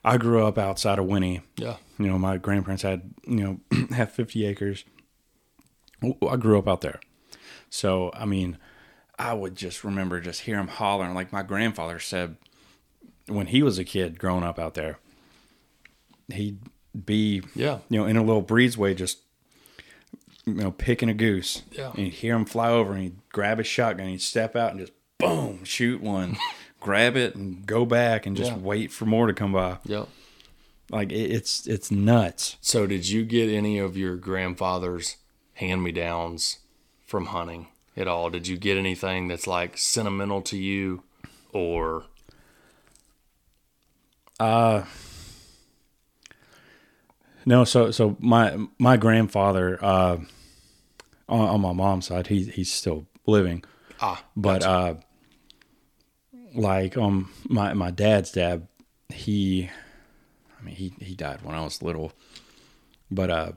[0.05, 1.41] I grew up outside of Winnie.
[1.57, 3.37] Yeah, You know, my grandparents had you
[3.71, 4.85] know have fifty acres.
[6.29, 7.01] I grew up out there,
[7.71, 8.59] so I mean,
[9.19, 11.15] I would just remember just hear him hollering.
[11.15, 12.37] Like my grandfather said,
[13.27, 14.99] when he was a kid growing up out there,
[16.31, 16.59] he'd
[17.07, 19.21] be yeah, you know in a little breezeway just
[20.45, 21.63] you know picking a goose.
[21.73, 21.93] Yeah.
[21.97, 24.93] and hear him fly over, and he'd grab his shotgun, he'd step out and just
[25.19, 26.37] boom shoot one.
[26.85, 28.59] grab it and go back and just Yeah.
[28.59, 30.07] wait for more to come by yep.
[30.91, 35.17] like it, it's it's nuts So, did you get any of your grandfather's
[35.55, 36.59] hand me downs
[37.07, 38.29] from hunting at all?
[38.31, 41.03] Did you get anything that's like sentimental to you,
[41.53, 42.05] or
[44.39, 44.85] Uh
[47.47, 50.17] no, so so my my grandfather uh
[51.29, 53.65] on, on my mom's side, he he's still living.
[54.01, 54.95] ah, But uh
[56.55, 58.67] like um my my dad's dad,
[59.09, 59.71] he
[60.59, 62.13] I mean he he died when I was little.
[63.11, 63.53] But uh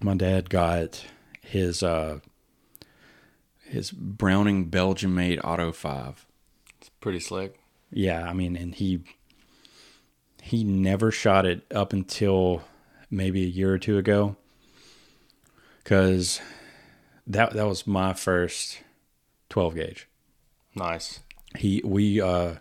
[0.00, 1.04] my dad got
[1.42, 2.20] his uh
[3.64, 6.26] his Browning Belgian made Auto 5.
[6.78, 7.58] it's pretty slick.
[7.90, 9.00] Yeah, I mean, and he
[10.42, 12.62] he never shot it up until
[13.10, 14.36] maybe a year or two ago,
[15.82, 16.40] because
[17.26, 18.80] that that was my first
[19.48, 20.06] twelve gauge.
[20.74, 21.20] Nice.
[21.56, 22.56] He we uh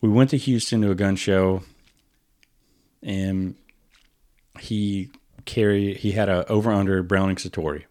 [0.00, 1.62] we went to Houston to a gun show,
[3.02, 3.56] and
[4.60, 5.10] he
[5.44, 7.84] carried he had a over under Browning Citori,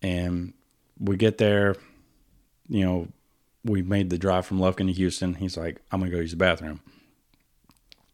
[0.00, 0.54] and
[0.98, 1.76] we get there,
[2.68, 3.08] you know,
[3.64, 5.34] we made the drive from Lufkin to Houston.
[5.34, 6.80] He's like, I'm gonna go use the bathroom.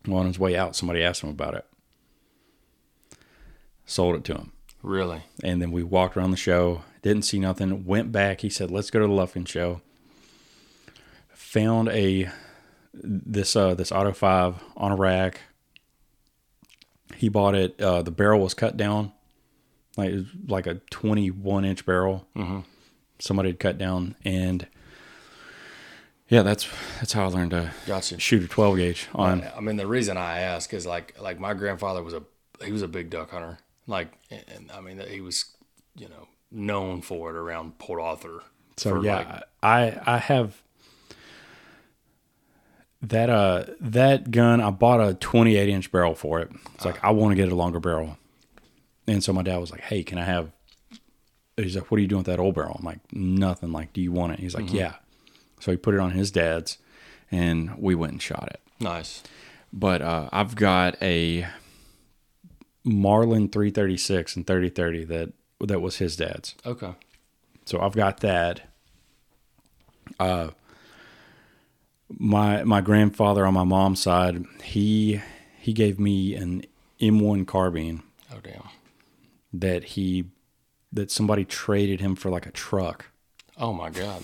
[0.07, 1.67] Well, on his way out, somebody asked him about it.
[3.85, 4.53] Sold it to him.
[4.83, 5.23] Really?
[5.43, 8.41] And then we walked around the show, didn't see nothing, went back.
[8.41, 9.81] He said, Let's go to the Lufkin show.
[11.53, 12.29] Found a
[12.93, 15.41] this uh this auto five on a rack.
[17.17, 19.13] He bought it, uh the barrel was cut down.
[19.97, 22.27] Like it was like a twenty one inch barrel.
[22.37, 22.65] Mhm.
[23.19, 24.67] Somebody had cut down and
[26.29, 26.69] yeah, that's
[27.01, 28.19] that's how I learned to Gotcha.
[28.21, 31.55] shoot a twelve gauge on I mean, the reason I ask is like like my
[31.55, 32.23] grandfather was a
[32.63, 33.59] he was a big duck hunter.
[33.87, 35.47] Like, and, and I mean, he was
[35.97, 38.43] you know known for it around Port Arthur.
[38.77, 40.61] So yeah, like- I I have
[43.03, 44.61] that uh that gun.
[44.61, 46.51] I bought a 28 inch barrel for it.
[46.75, 48.19] It's like I want to get a longer barrel,
[49.07, 50.51] and so my dad was like, "Hey, can I have?"
[51.57, 53.73] He's like, "What are you doing with that old barrel?" I'm like, "Nothing.
[53.73, 54.95] Like, do you want it?" He's like, "Yeah."
[55.61, 56.79] So he put it on his dad's,
[57.31, 58.61] and we went and shot it.
[58.81, 59.23] nice.
[59.73, 61.47] But uh, I've got a
[62.85, 66.55] Marlin 336 and 3030 that that was his dad's.
[66.65, 66.95] Okay.
[67.67, 68.63] So I've got that.
[70.19, 70.49] Uh,
[72.17, 75.21] my my grandfather on my mom's side, he
[75.59, 76.65] he gave me an
[77.01, 78.03] M1 carbine
[78.33, 78.63] Oh damn.
[79.53, 80.25] that he
[80.93, 83.07] that somebody traded him for like a truck.
[83.57, 84.23] Oh my god.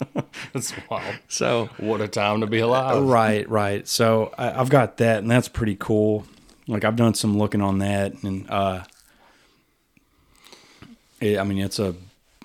[0.52, 1.16] That's wild.
[1.28, 3.02] So What a time to be alive.
[3.02, 3.86] right, right.
[3.88, 6.24] So I, I've got that, and that's pretty cool.
[6.68, 8.84] Like I've done some looking on that, and uh,
[11.20, 11.94] it, I mean it's a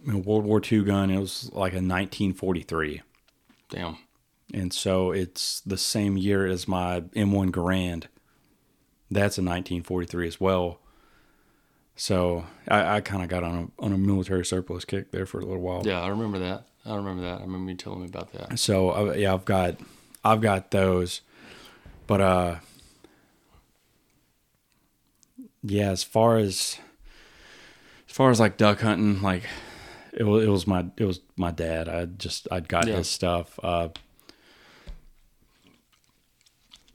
[0.06, 1.10] World War II gun.
[1.12, 3.02] It was like a 1943.
[3.70, 3.98] Damn.
[4.54, 8.06] And so it's the same year as my M1 Garand.
[9.12, 10.80] That's a 1943 as well.
[11.96, 15.40] So I, I kind of got on a on a military surplus kick there for
[15.40, 15.84] a little while.
[15.86, 16.66] Yeah, I remember that.
[16.86, 17.40] I remember that.
[17.40, 18.58] I remember you telling me about that.
[18.60, 19.76] So uh, yeah, I've got
[20.24, 21.22] I've got those,
[22.08, 22.56] but uh,
[25.62, 26.78] yeah, as far as
[28.10, 29.44] as far as like duck hunting, like
[30.14, 31.88] it was it was my it was my dad.
[31.88, 32.96] I just I'd got Yeah.
[32.98, 33.60] his stuff.
[33.64, 33.90] Uh,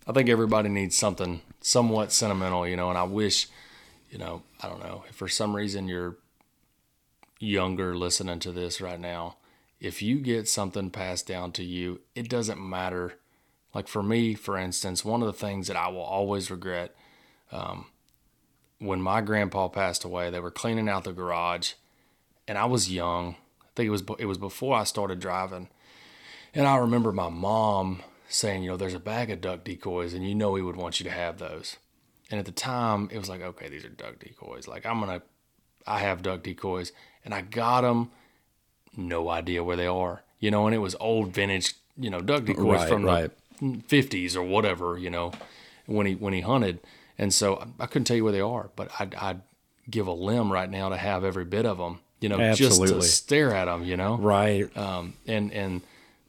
[0.09, 3.47] I think everybody needs something somewhat sentimental, you know, and I wish,
[4.11, 6.17] you know, I don't know, if for some reason you're
[7.39, 9.37] younger listening to this right now,
[9.81, 13.19] if you get something passed down to you, it doesn't matter.
[13.75, 16.97] Like for me, for instance, one of the things that I will always regret
[17.53, 17.87] um,
[18.79, 21.73] when my grandpa passed away, they were cleaning out the garage,
[22.47, 23.37] and I was young.
[23.63, 25.69] I think it was it was before I started driving,
[26.55, 30.27] and I remember my mom saying, you know, there's a bag of duck decoys, and
[30.29, 31.77] you know he would want you to have those.
[32.31, 34.69] And at the time, it was like, okay, these are duck decoys.
[34.69, 35.23] Like I'm gonna,
[35.87, 36.93] I have duck decoys,
[37.25, 38.11] and I got them.
[38.97, 40.67] No idea where they are, you know.
[40.67, 43.31] And it was old vintage, you know, duck decoys Right, from right.
[43.61, 45.33] the fifties or whatever, you know,
[45.87, 46.81] when he when he hunted.
[47.17, 49.41] And so I couldn't tell you where they are, but I'd, I'd
[49.91, 53.03] give a limb right now to have every bit of them, you know, just to
[53.03, 54.77] stare at them, you know right.
[54.77, 55.83] um, and and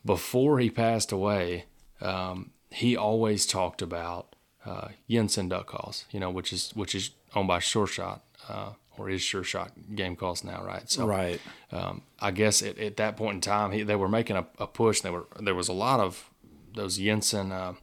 [0.05, 1.65] before he passed away,
[2.01, 4.35] um, he always talked about
[4.65, 8.71] uh, Yentzen duck calls, you know, which is which is owned by Sure Shot uh,
[8.97, 10.89] or is Sure Shot Game Calls now, right?
[10.89, 11.39] So right.
[11.71, 14.67] um, I guess at, at that point in time, he, they were making a, a
[14.67, 15.01] push.
[15.01, 16.29] They were there was a lot of
[16.75, 17.73] those Yentzen uh,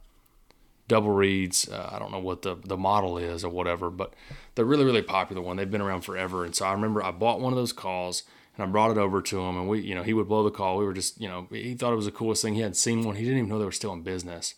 [0.87, 1.67] double reads.
[1.67, 4.13] Uh, I don't know what the the model is or whatever, but
[4.55, 5.57] they're really really popular one.
[5.57, 8.23] They've been around forever, and so I remember I bought one of those calls
[8.57, 10.51] and I brought it over to him, and we you know he would blow the
[10.51, 10.77] call.
[10.77, 12.55] We were just you know he thought it was the coolest thing.
[12.55, 13.15] He hadn't seen one.
[13.15, 14.55] He didn't even know they were still in business.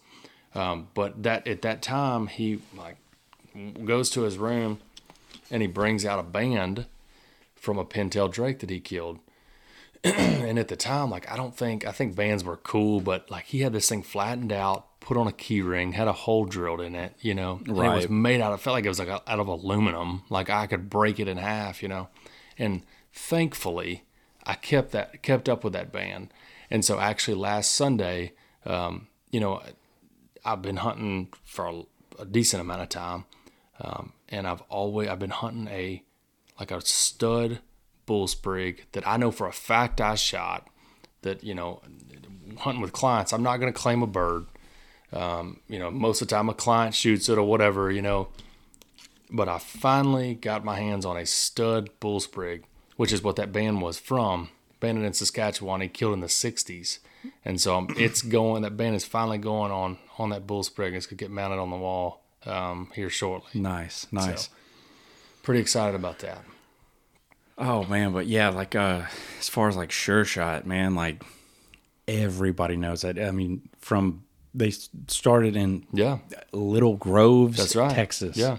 [0.55, 2.97] Um, but that at that time he like
[3.85, 4.79] goes to his room
[5.51, 6.87] and he brings out a band
[7.55, 9.19] from a pintail drake that he killed
[10.03, 13.45] and at the time, like I don't think I think bands were cool, but like
[13.45, 16.79] he had this thing flattened out, put on a key ring, had a hole drilled
[16.79, 17.59] in it, you know.
[17.67, 20.49] And It was made out of felt like it was like out of aluminum, like
[20.49, 22.07] I could break it in half, you know.
[22.57, 22.83] And
[23.19, 24.03] thankfully,
[24.45, 26.33] I kept that kept up with that band.
[26.71, 28.33] And so actually last Sunday,
[28.65, 29.61] um, you know,
[30.45, 31.83] I've been hunting for
[32.19, 33.25] a, decent amount of time,
[33.79, 36.03] um, and I've always I've been hunting a
[36.59, 37.59] like a stud
[38.05, 40.67] bull sprig that I know for a fact I shot.
[41.21, 41.81] That you know,
[42.57, 44.45] hunting with clients, I'm not going to claim a bird.
[45.11, 48.29] Um, you know, most of the time a client shoots it or whatever, you know.
[49.31, 52.63] But I finally got my hands on a stud bull sprig,
[52.99, 54.49] which is what that band was from.
[54.81, 56.99] Banded in Saskatchewan, he killed in the '60s,
[57.45, 58.63] and so it's going.
[58.63, 60.93] That band is finally going on on that bull sprig.
[60.93, 63.61] It's gonna get mounted on the wall um, here shortly.
[63.61, 64.05] Nice.
[64.11, 64.47] Nice.
[64.47, 64.51] So,
[65.43, 66.43] pretty excited about that.
[67.57, 69.03] Oh man, but yeah, like uh
[69.39, 71.23] as far as like sure shot, man, like
[72.05, 73.17] everybody knows that.
[73.17, 74.71] I mean, from they
[75.07, 76.17] started in Yeah,
[76.51, 77.91] Little Groves, that's right.
[77.95, 78.35] Texas.
[78.35, 78.57] Yeah,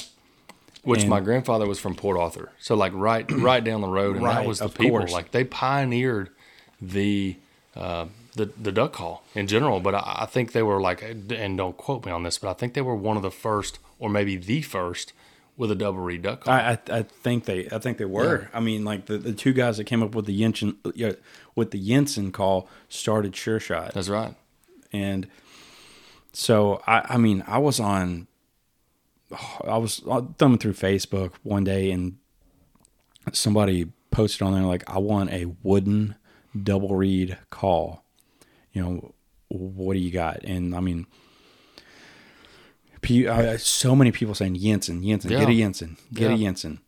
[0.91, 4.17] which And- my grandfather was from Port Arthur, so like right right down the road,
[4.17, 4.99] and Right, that was the people.
[4.99, 5.13] course.
[5.13, 6.31] Like they pioneered
[6.81, 7.37] the.
[7.77, 11.57] Uh, the the duck call in general, but I, I think they were like, and
[11.59, 14.09] don't quote me on this, but I think they were one of the first, or
[14.09, 15.13] maybe the first,
[15.57, 16.55] with a double reed duck call.
[16.55, 18.49] I, I I think they I think they were.
[18.55, 21.13] I mean, like the, the two guys that came up with the Yentzen yeah,
[21.57, 24.35] with the Yentzen call started Sure Shot, That's right.
[24.93, 25.27] and
[26.33, 28.27] so I I mean I was on
[29.65, 30.01] I was
[30.39, 32.17] thumbing through Facebook one day and
[33.33, 36.17] somebody posted on there like I want a wooden
[36.61, 38.05] double reed call.
[38.73, 39.15] You know,
[39.49, 40.43] what do you got?
[40.45, 41.07] And I mean.
[43.59, 45.67] So many people saying Yentzen, Yentzen, get a Yeah.
[45.67, 46.51] Yentzen, get a Yeah.
[46.51, 46.79] Yentzen.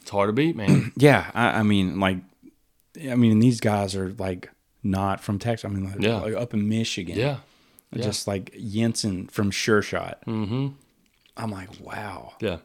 [0.00, 0.92] It's hard to beat, man.
[0.96, 2.18] Yeah, I, I mean, like,
[3.08, 4.50] I mean, these guys are like
[4.82, 5.64] not from Texas.
[5.64, 6.16] I mean, like, Yeah.
[6.20, 7.16] like up in Michigan.
[7.16, 7.38] yeah.
[7.92, 8.02] yeah.
[8.02, 10.22] just like Yentzen from Sure Shot.
[10.26, 10.68] Mm-hmm.
[11.36, 12.58] I'm like, wow, Yeah.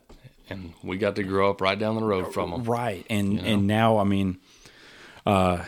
[0.49, 2.63] And we got to grow up right down the road from them.
[2.65, 3.05] right.
[3.09, 4.37] And and now, I mean,
[5.25, 5.63] uh,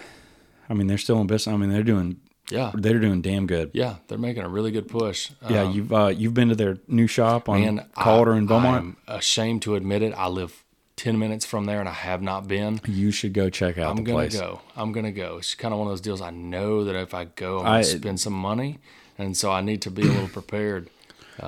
[0.70, 1.54] I mean, they're still in business.
[1.54, 2.18] I mean, they're doing
[2.50, 2.72] Yeah.
[2.74, 3.72] they're doing damn good.
[3.74, 3.96] Yeah.
[4.08, 5.32] They're making a really good push.
[5.50, 8.46] Yeah, Um, you've uh, you've been to their new shop on and Calder I- in
[8.48, 8.98] Beaumont.
[9.08, 10.14] I'm ashamed to admit it.
[10.18, 10.64] I live
[10.98, 12.82] 10 minutes from there and I have not been.
[12.86, 14.38] you should go check out I'm gonna place.
[14.38, 14.60] go.
[14.76, 15.38] I'm gonna go.
[15.38, 16.22] It's kind of one of those deals.
[16.22, 18.80] I know that if I go, I'm gonna spend some money,
[19.18, 20.90] and so I need to be a little prepared.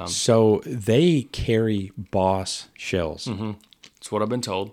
[0.07, 3.27] So they carry Boss shells,
[3.97, 4.71] It's what I've been told,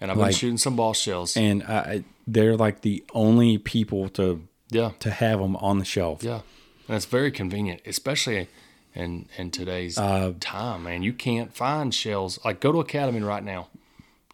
[0.00, 1.36] and I've been shooting some Boss shells.
[1.36, 6.22] and I, they're like the only people to yeah, to have them on the shelf.
[6.22, 6.40] yeah,
[6.88, 8.48] and it's very convenient, especially
[8.94, 10.84] in in today's Uh, time.
[10.84, 12.38] Man, you can't find shells.
[12.44, 13.68] Like go to Academy right now.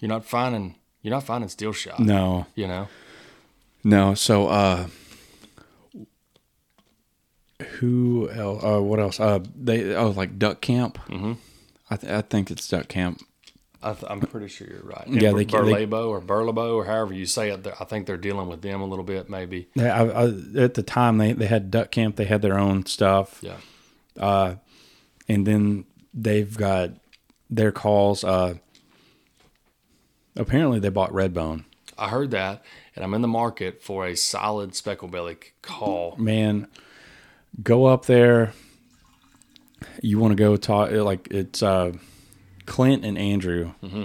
[0.00, 0.76] You're not finding.
[1.02, 1.98] You're not finding steel shot.
[2.00, 2.88] No, You know.
[3.84, 4.86] No, so uh
[7.78, 8.62] who else?
[8.64, 9.18] Uh, what else?
[9.20, 10.98] Uh, they oh like Duck Camp.
[11.08, 11.32] Mm-hmm.
[11.90, 13.20] I, th- I think it's Duck Camp.
[13.82, 15.04] I th- I'm pretty sure you're right.
[15.06, 17.66] Yeah, And they- Bur- they- Burlebo or Burlebo or however you say it.
[17.80, 19.68] I think they're dealing with them a little bit, maybe.
[19.76, 20.24] They, I, I,
[20.56, 22.16] at the time, they they had Duck Camp.
[22.16, 23.38] They had their own stuff.
[23.40, 23.56] Yeah.
[24.18, 24.56] uh,
[25.28, 25.84] and then
[26.14, 26.90] they've got
[27.50, 28.24] their calls.
[28.24, 28.54] Uh,
[30.36, 31.64] apparently, they bought Redbone.
[31.96, 32.62] I heard that,
[32.94, 36.14] and I'm in the market for a solid speckle belly call.
[36.16, 36.68] Man,
[37.62, 38.52] go up there.
[40.02, 40.90] You want to go talk?
[40.90, 41.92] Like it's uh,
[42.66, 43.72] Clint and Andrew.
[43.82, 44.04] Mm-hmm.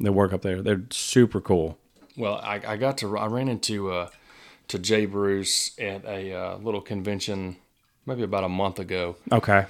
[0.00, 0.62] They work up there.
[0.62, 1.78] They're super cool.
[2.16, 4.08] Well, I, I got to I ran into uh,
[4.68, 7.56] to Jay Bruce at a uh, little convention
[8.06, 9.64] maybe about a month ago, Okay.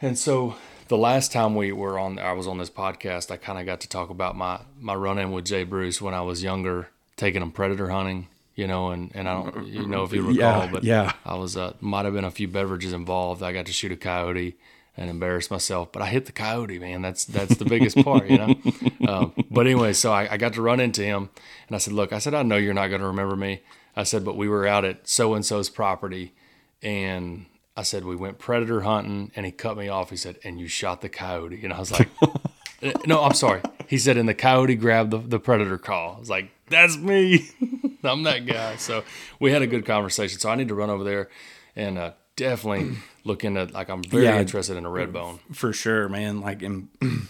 [0.00, 0.54] and so
[0.88, 3.30] the last time we were on, I was on this podcast.
[3.30, 6.14] I kind of got to talk about my my run in with Jay Bruce when
[6.14, 8.28] I was younger, taking him predator hunting.
[8.56, 11.12] You know, and, and I don't, you know, if you recall, Yeah, but yeah.
[11.24, 13.42] I was uh, might have been a few beverages involved.
[13.42, 14.56] I got to shoot a coyote
[14.96, 17.02] and embarrass myself, but I hit the coyote, man.
[17.02, 18.54] That's that's the biggest part, you know.
[19.06, 21.28] Um, but anyway, so I, I got to run into him,
[21.66, 23.60] and I said, "Look, I said I know you're not going to remember me."
[23.94, 26.32] I said, "But we were out at so and so's property,
[26.80, 27.44] and
[27.76, 30.08] I said we went predator hunting, and he cut me off.
[30.08, 32.08] He said, "And you shot the coyote," and I was like.
[33.06, 33.60] No, I'm sorry.
[33.88, 36.16] He said, and the coyote grabbed the, the predator call.
[36.16, 37.48] I was like, that's me.
[38.04, 38.76] I'm that guy.
[38.76, 39.04] So
[39.40, 40.38] we had a good conversation.
[40.38, 41.28] So I need to run over there
[41.76, 44.40] and uh, definitely look into, like, I'm very Yeah.
[44.40, 45.38] interested in a red bone.
[45.52, 46.40] For sure, man.
[46.40, 46.88] Like, and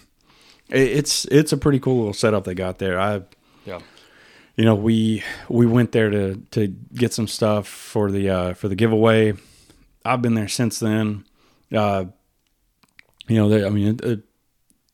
[0.69, 2.99] it's it's a pretty cool little setup they got there.
[2.99, 3.23] I
[3.67, 3.81] Yeah.
[4.57, 8.69] you know we we went there to to get some stuff for the uh for
[8.69, 9.35] the giveaway
[10.05, 11.25] i've been there since then
[11.75, 12.05] uh
[13.27, 14.21] you know they, i mean it, it,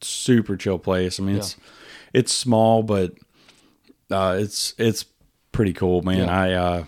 [0.03, 1.57] super chill place i mean it's
[2.13, 3.13] it's small but
[4.11, 5.05] uh it's it's
[5.53, 6.41] pretty cool man Yeah.
[6.41, 6.85] i uh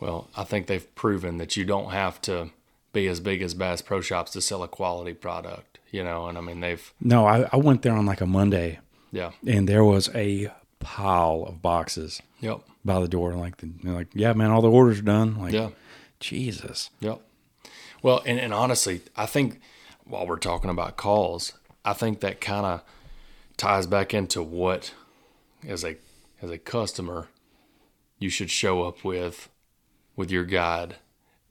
[0.00, 2.50] Well, I think they've proven that you don't have to
[2.92, 6.36] be as big as Bass Pro Shops to sell a quality product, you know, and
[6.38, 8.78] I mean, they've, no i i went there on like a monday
[9.12, 9.30] yeah.
[9.46, 10.50] and there was a
[10.80, 12.60] pile of boxes Yep.
[12.84, 15.70] by the door like the, like yeah man all the orders are done like Yeah.
[16.20, 17.20] jesus Yep.
[18.02, 19.60] Well, and, and honestly, I think
[20.04, 21.52] while we're talking about calls,
[21.86, 22.82] I think that kind of
[23.56, 24.92] ties back into what,
[25.66, 25.96] as a
[26.42, 27.28] as a customer,
[28.18, 29.48] you should show up with
[30.16, 30.96] with your guide.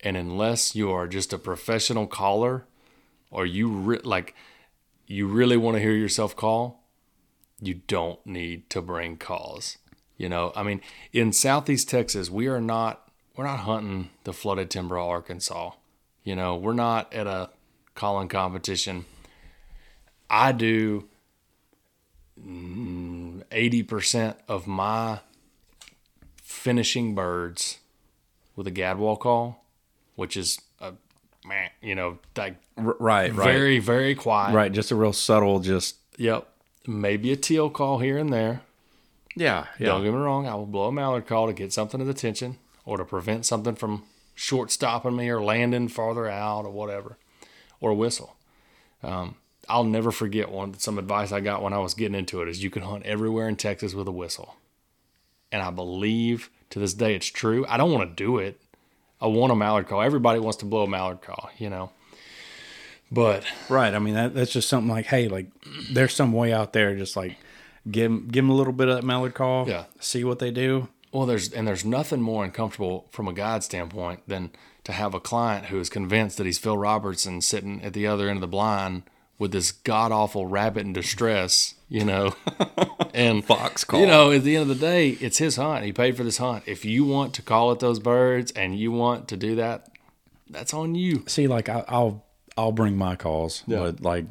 [0.02, 2.66] And unless you are just a professional caller,
[3.32, 4.36] or you re- like
[5.08, 6.84] you really want to hear yourself call,
[7.62, 9.78] you don't need to bring calls.
[10.18, 10.82] You know, I mean,
[11.14, 15.72] in Southeast Texas, we are not we're not hunting the flooded timber of Arkansas.
[16.24, 17.52] You know, we're not at a
[17.96, 19.06] calling competition.
[20.30, 21.08] I do
[22.40, 25.20] mm, eighty percent of my
[26.42, 27.80] finishing birds
[28.56, 29.64] with a gadwall call,
[30.16, 30.94] which is a
[31.46, 34.54] man, you know, like right right very very quiet.
[34.54, 36.48] right just a real subtle just Yep.
[36.88, 38.62] Maybe a teal call here and there.
[39.36, 40.48] yeah Don't get me wrong.
[40.48, 44.04] I will blow a mallard call to get something's attention or to prevent something from
[44.34, 47.18] short stopping me or landing farther out or whatever,
[47.82, 48.36] or a whistle.
[49.04, 49.36] Um,
[49.70, 52.64] I'll never forget one some advice I got when I was getting into it is
[52.64, 54.56] you can hunt everywhere in Texas with a whistle,
[55.52, 57.66] and I believe to this day it's true.
[57.68, 58.60] I don't want to do it.
[59.22, 60.02] I want a mallard call.
[60.02, 61.92] Everybody wants to blow a mallard call, you know.
[63.12, 63.94] But Right.
[63.94, 65.48] I mean, that, that's just something like, hey, like,
[65.92, 67.38] there's some way out there, just like,
[67.90, 69.70] give 'em- give them a little bit of that mallard call.
[69.70, 69.86] Yeah.
[70.00, 70.90] See what they do.
[71.12, 74.52] Well, there's and there's nothing more uncomfortable from a guide standpoint than
[74.84, 78.28] to have a client who is convinced that he's Phil Robertson sitting at the other
[78.28, 79.04] end of the blind
[79.38, 82.34] with this god awful rabbit in distress, you know,
[83.14, 84.00] and Fox call.
[84.00, 85.84] You know, at the end of the day, it's his hunt.
[85.84, 86.64] He paid for this hunt.
[86.66, 89.90] If you want to call at those birds and you want to do that,
[90.50, 91.24] that's on you.
[91.28, 92.24] See, like, I, I'll
[92.58, 93.80] I'll bring my calls, Yeah.
[93.80, 94.26] but like,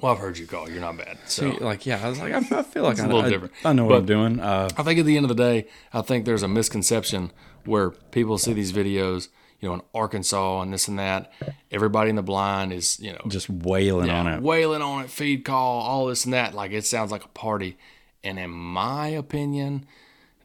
[0.00, 0.70] Well, I've heard you call.
[0.70, 1.18] You're not bad.
[1.26, 1.50] So.
[1.52, 3.52] see, like, yeah, I was like, I, I feel like I, a little I- different.
[3.64, 4.40] I know what But- I'm doing.
[4.40, 7.32] Uh, I think at the end of the day, I think there's a misconception
[7.64, 9.28] where people see these videos,
[9.66, 11.32] you know, in Arkansas and this and that.
[11.70, 14.42] Everybody in the blind is, you know, just wailing on it.
[14.42, 16.54] wailing on it, feed call, all this and that.
[16.54, 17.76] Like it sounds like a party.
[18.22, 19.86] And in my opinion,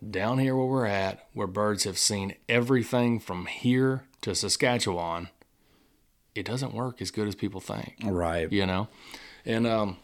[0.09, 5.29] down here where we're at, where birds have seen everything from here to Saskatchewan,
[6.33, 8.51] it doesn't work as good as people think Right.
[8.51, 8.87] you know
[9.45, 9.97] and um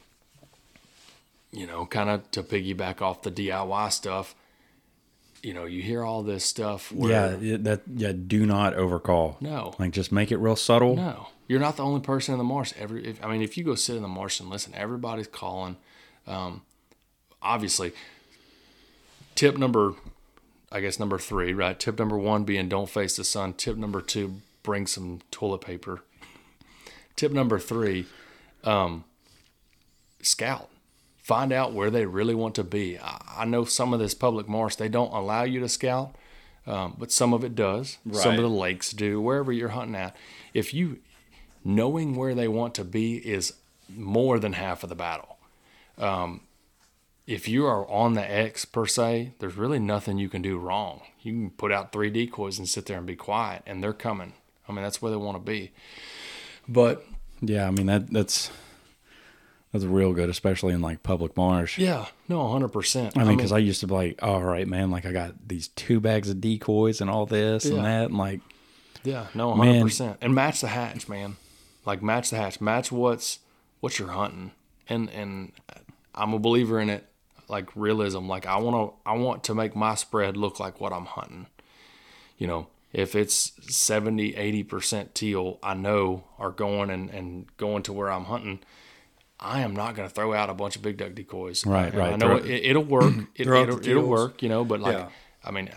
[1.51, 4.36] you know kind of to piggyback off the diy stuff
[5.48, 7.58] you know you hear all this stuff where Yeah.
[7.58, 7.82] That.
[7.93, 8.12] Yeah.
[8.12, 9.38] Do not overcall.
[9.39, 10.95] no Like, just make it real subtle.
[10.95, 13.64] no you're not the only person in the marsh every if, i mean if you
[13.64, 15.78] go sit in the marsh and listen everybody's calling
[16.28, 16.62] um
[17.41, 17.93] obviously
[19.36, 19.93] tip number
[20.72, 24.02] i guess number three right tip number one being don't face the sun tip number
[24.02, 26.02] two bring some toilet paper.
[27.16, 28.06] Tip number three,
[28.66, 29.06] um,
[30.22, 30.70] scout.
[31.28, 32.98] Find out where they really want to be.
[32.98, 36.16] I, I know some of this public marsh they don't allow you to scout,
[36.66, 37.98] um, but some of it does.
[38.14, 39.20] Some of the lakes do.
[39.20, 40.16] Wherever you're hunting at,
[40.54, 41.00] if you
[41.66, 43.56] knowing where they want to be is
[43.90, 45.38] more than half of the battle.
[45.98, 46.42] Um,
[47.26, 51.02] if you are on the X per se, there's really nothing you can do wrong.
[51.22, 54.32] You can put out three decoys and sit there and be quiet, and they're coming.
[54.70, 55.72] I mean, that's where they want to be.
[56.70, 57.06] But
[57.42, 58.50] Yeah, I mean that that's
[59.80, 61.78] that's real good, especially in like public marsh.
[61.78, 63.18] yeah, no, hundred percent.
[63.18, 65.68] I mean, because I used to be like, all right, man, like I got these
[65.70, 67.76] two bags of decoys and all this Yeah.
[67.76, 68.42] and that, and like,
[69.04, 69.68] Yeah, no, Man.
[69.68, 70.18] hundred percent.
[70.22, 71.38] And match the hatch, man.
[71.86, 72.60] Like match the hatch.
[72.60, 73.40] Match what's
[73.80, 74.52] what you're hunting.
[74.90, 75.52] And and
[76.16, 77.06] I'm a believer in it.
[77.50, 78.28] Like realism.
[78.28, 81.48] Like I want to I want to make my spread look like what I'm hunting.
[82.38, 87.84] You know, if it's 70, 80 percent teal, I know are going and and going
[87.84, 88.60] to where I'm hunting.
[89.40, 91.66] I am not going to throw out a bunch of big duck decoys.
[91.66, 92.14] Right, right.
[92.14, 93.14] I know it, it'll work.
[93.36, 94.42] it, it'll, it'll work.
[94.42, 95.10] You know, but like, Yeah.
[95.44, 95.70] I mean,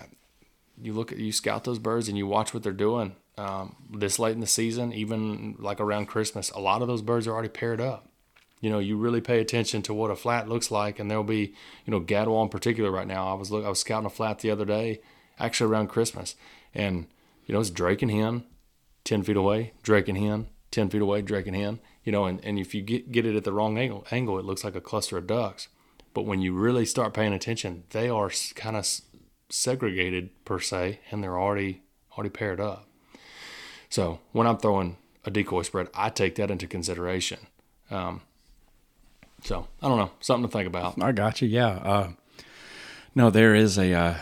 [0.83, 4.19] you look at you scout those birds and you watch what they're doing um, this
[4.19, 7.49] late in the season even like around christmas a lot of those birds are already
[7.49, 8.09] paired up
[8.61, 11.55] you know you really pay attention to what a flat looks like and there'll be
[11.85, 14.39] you know gadwall in particular right now i was look i was scouting a flat
[14.41, 15.01] the other day
[15.39, 16.35] actually around christmas
[16.75, 17.07] and
[17.47, 18.45] you know it's drake and hen
[19.05, 22.45] 10 feet away drake and hen 10 feet away drake and hen you know and,
[22.45, 24.81] and if you get, get it at the wrong angle, angle it looks like a
[24.81, 25.69] cluster of ducks
[26.13, 28.87] but when you really start paying attention they are kind of
[29.51, 31.83] segregated per se, and they're already
[32.13, 32.87] already paired up.
[33.89, 37.41] So when I'm throwing a decoy spread, I take that into consideration.
[37.91, 38.23] Um,
[39.43, 41.03] so I don't know, something to think about.
[41.03, 41.49] I got you.
[41.49, 41.69] Yeah.
[41.69, 42.09] Uh,
[43.15, 44.15] no, there is a uh,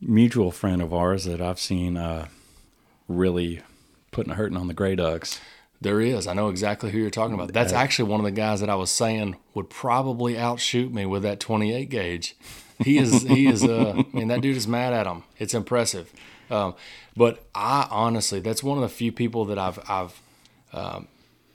[0.00, 2.28] mutual friend of ours that I've seen uh,
[3.06, 3.60] really
[4.10, 5.40] putting a hurting on the gray ducks.
[5.82, 6.28] There is.
[6.28, 7.52] I know exactly who you're talking about.
[7.52, 11.24] That's actually one of the guys that I was saying would probably outshoot me with
[11.24, 12.36] that 28 gauge.
[12.78, 13.22] He is.
[13.22, 13.64] he is.
[13.64, 15.24] Uh, I mean, that dude is mad at him.
[15.38, 16.12] It's impressive.
[16.50, 16.74] Um,
[17.16, 20.20] but I honestly, that's one of the few people that I've I've
[20.72, 21.08] um,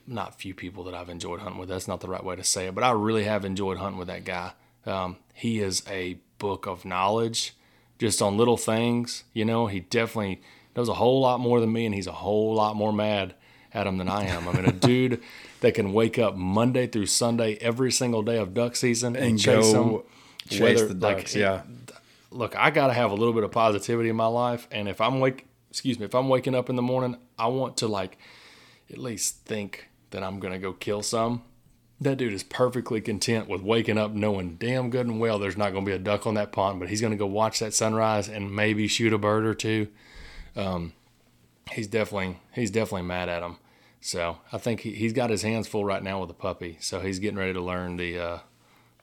[0.05, 1.69] not few people that I've enjoyed hunting with.
[1.69, 4.07] That's not the right way to say it, but I really have enjoyed hunting with
[4.07, 4.51] that guy.
[4.85, 7.53] Um, he is a book of knowledge,
[7.97, 9.23] just on little things.
[9.33, 10.41] You know, he definitely
[10.75, 13.35] knows a whole lot more than me, and he's a whole lot more mad
[13.77, 14.47] at him than I am.
[14.47, 15.21] I mean, a dude
[15.61, 19.39] that can wake up Monday through Sunday every single day of duck season and, And
[19.39, 20.01] chase them.
[20.49, 21.35] chase whether- the like, ducks.
[21.35, 21.61] yeah.
[22.31, 24.67] look, I got to have a little bit of positivity in my life.
[24.71, 27.77] And if I'm wake, excuse me, if I'm waking up in the morning, I want
[27.77, 28.17] to like
[28.91, 31.43] at least think that I'm going to go kill some.
[31.99, 35.71] That dude is perfectly content with waking up knowing damn good and well there's not
[35.73, 37.73] going to be a duck on that pond, but he's going to go watch that
[37.73, 39.87] sunrise and maybe shoot a bird or two.
[40.55, 40.93] Um,
[41.71, 43.57] he's definitely he's definitely mad at him.
[44.01, 46.77] So I think he, he's got his hands full right now with the puppy.
[46.79, 48.39] So he's getting ready to learn the uh,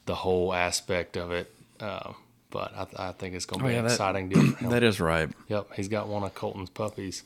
[0.06, 1.52] the whole aspect of it.
[1.80, 2.12] Uh,
[2.50, 4.58] but I, I think it's going to Oh, be yeah, an that- exciting deal for
[4.64, 4.70] him.
[4.70, 5.28] That is right.
[5.48, 7.24] Yep, he's got one of Colton's puppies.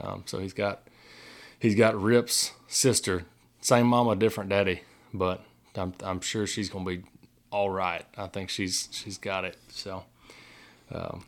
[0.00, 0.80] Um, so he's got
[1.58, 3.24] he's got Rip's sister,
[3.60, 4.80] same mama, different daddy.
[5.12, 5.42] But
[5.76, 7.02] I'm I'm sure she's gonna be
[7.50, 8.04] all right.
[8.16, 9.58] I think she's she's got it.
[9.68, 10.04] So,
[10.90, 11.26] um,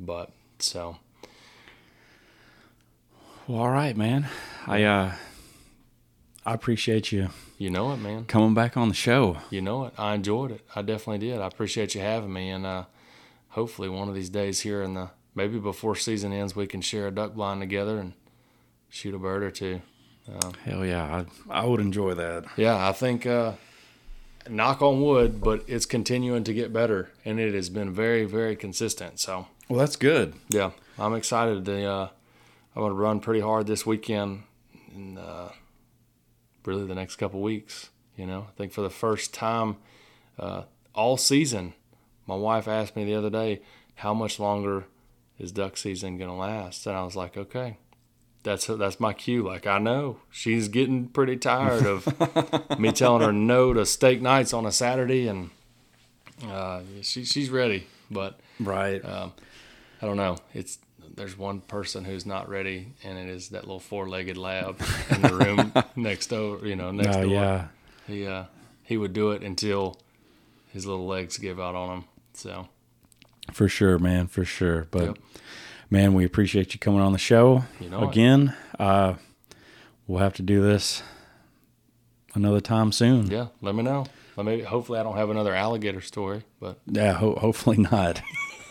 [0.00, 0.96] but so
[3.46, 4.26] Well, all right, man.
[4.68, 5.12] I uh,
[6.44, 8.24] I appreciate you you know it, man.
[8.26, 9.38] coming back on the show.
[9.50, 9.94] You know it.
[9.98, 10.60] I enjoyed it.
[10.76, 11.40] I definitely did.
[11.40, 12.84] I appreciate you having me, and uh,
[13.48, 17.06] hopefully one of these days here in the maybe before season ends, we can share
[17.08, 18.12] a duck blind together and
[18.88, 19.80] shoot a bird or two.
[20.64, 22.44] Hell yeah, I, I would enjoy that.
[22.58, 23.52] Yeah, I think uh,
[24.48, 28.54] knock on wood, but it's continuing to get better, and it has been very, very
[28.54, 29.20] consistent.
[29.20, 30.34] So Well, that's good.
[30.50, 31.64] yeah, I'm excited.
[31.64, 32.08] To, uh,
[32.76, 34.42] I'm going to run pretty hard this weekend,
[34.98, 35.48] and uh,
[36.64, 37.90] really the next couple weeks.
[38.16, 39.76] You know, I think for the first time
[40.38, 40.62] uh,
[40.94, 41.74] all season,
[42.26, 43.62] my wife asked me the other day,
[43.96, 44.86] "How much longer
[45.38, 47.78] is duck season going to last?" And I was like, "Okay."
[48.44, 49.42] That's that's my cue.
[49.42, 52.06] Like I know she's getting pretty tired of
[52.78, 55.50] me telling her no to steak nights on a Saturday, and
[56.46, 57.88] uh, she she's ready.
[58.10, 59.04] But Right.
[59.04, 60.38] I don't know.
[60.54, 60.78] It's
[61.18, 64.80] there's one person who's not ready, and it is that little four-legged lab
[65.10, 66.64] in the room next door.
[66.66, 67.30] You know, next oh door.
[67.32, 67.66] yeah.
[68.06, 68.44] He uh,
[68.82, 69.98] he would do it until
[70.72, 72.04] his little legs give out on him.
[72.34, 72.68] So
[73.52, 74.26] For sure, man.
[74.28, 74.86] For sure.
[74.90, 75.18] But Yep.
[75.90, 78.54] man, we appreciate you coming on the show You know again.
[78.78, 79.14] Uh,
[80.06, 81.02] we'll have to do this
[82.34, 83.26] another time soon.
[83.30, 84.06] yeah, let me know.
[84.36, 84.60] Let me.
[84.60, 88.22] Hopefully, I don't have another alligator story, but Yeah, ho- hopefully not.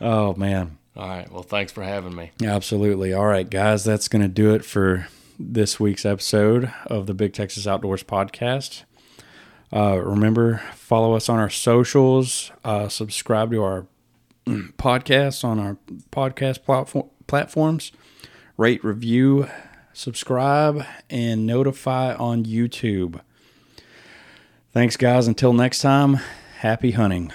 [0.00, 0.78] oh man.
[0.96, 1.30] All right.
[1.30, 2.32] Well, thanks for having me.
[2.42, 3.12] Absolutely.
[3.12, 5.06] All right, guys, that's going to do it for
[5.38, 8.82] this week's episode of the Big Texas Outdoors podcast.
[9.72, 13.86] Uh, remember, follow us on our socials, uh, subscribe to our
[14.46, 15.78] podcasts on our
[16.10, 17.92] podcast platform, platforms,
[18.56, 19.48] rate, review,
[19.92, 23.20] subscribe, and notify on YouTube.
[24.72, 25.28] Thanks, guys.
[25.28, 26.18] Until next time,
[26.58, 27.32] happy hunting.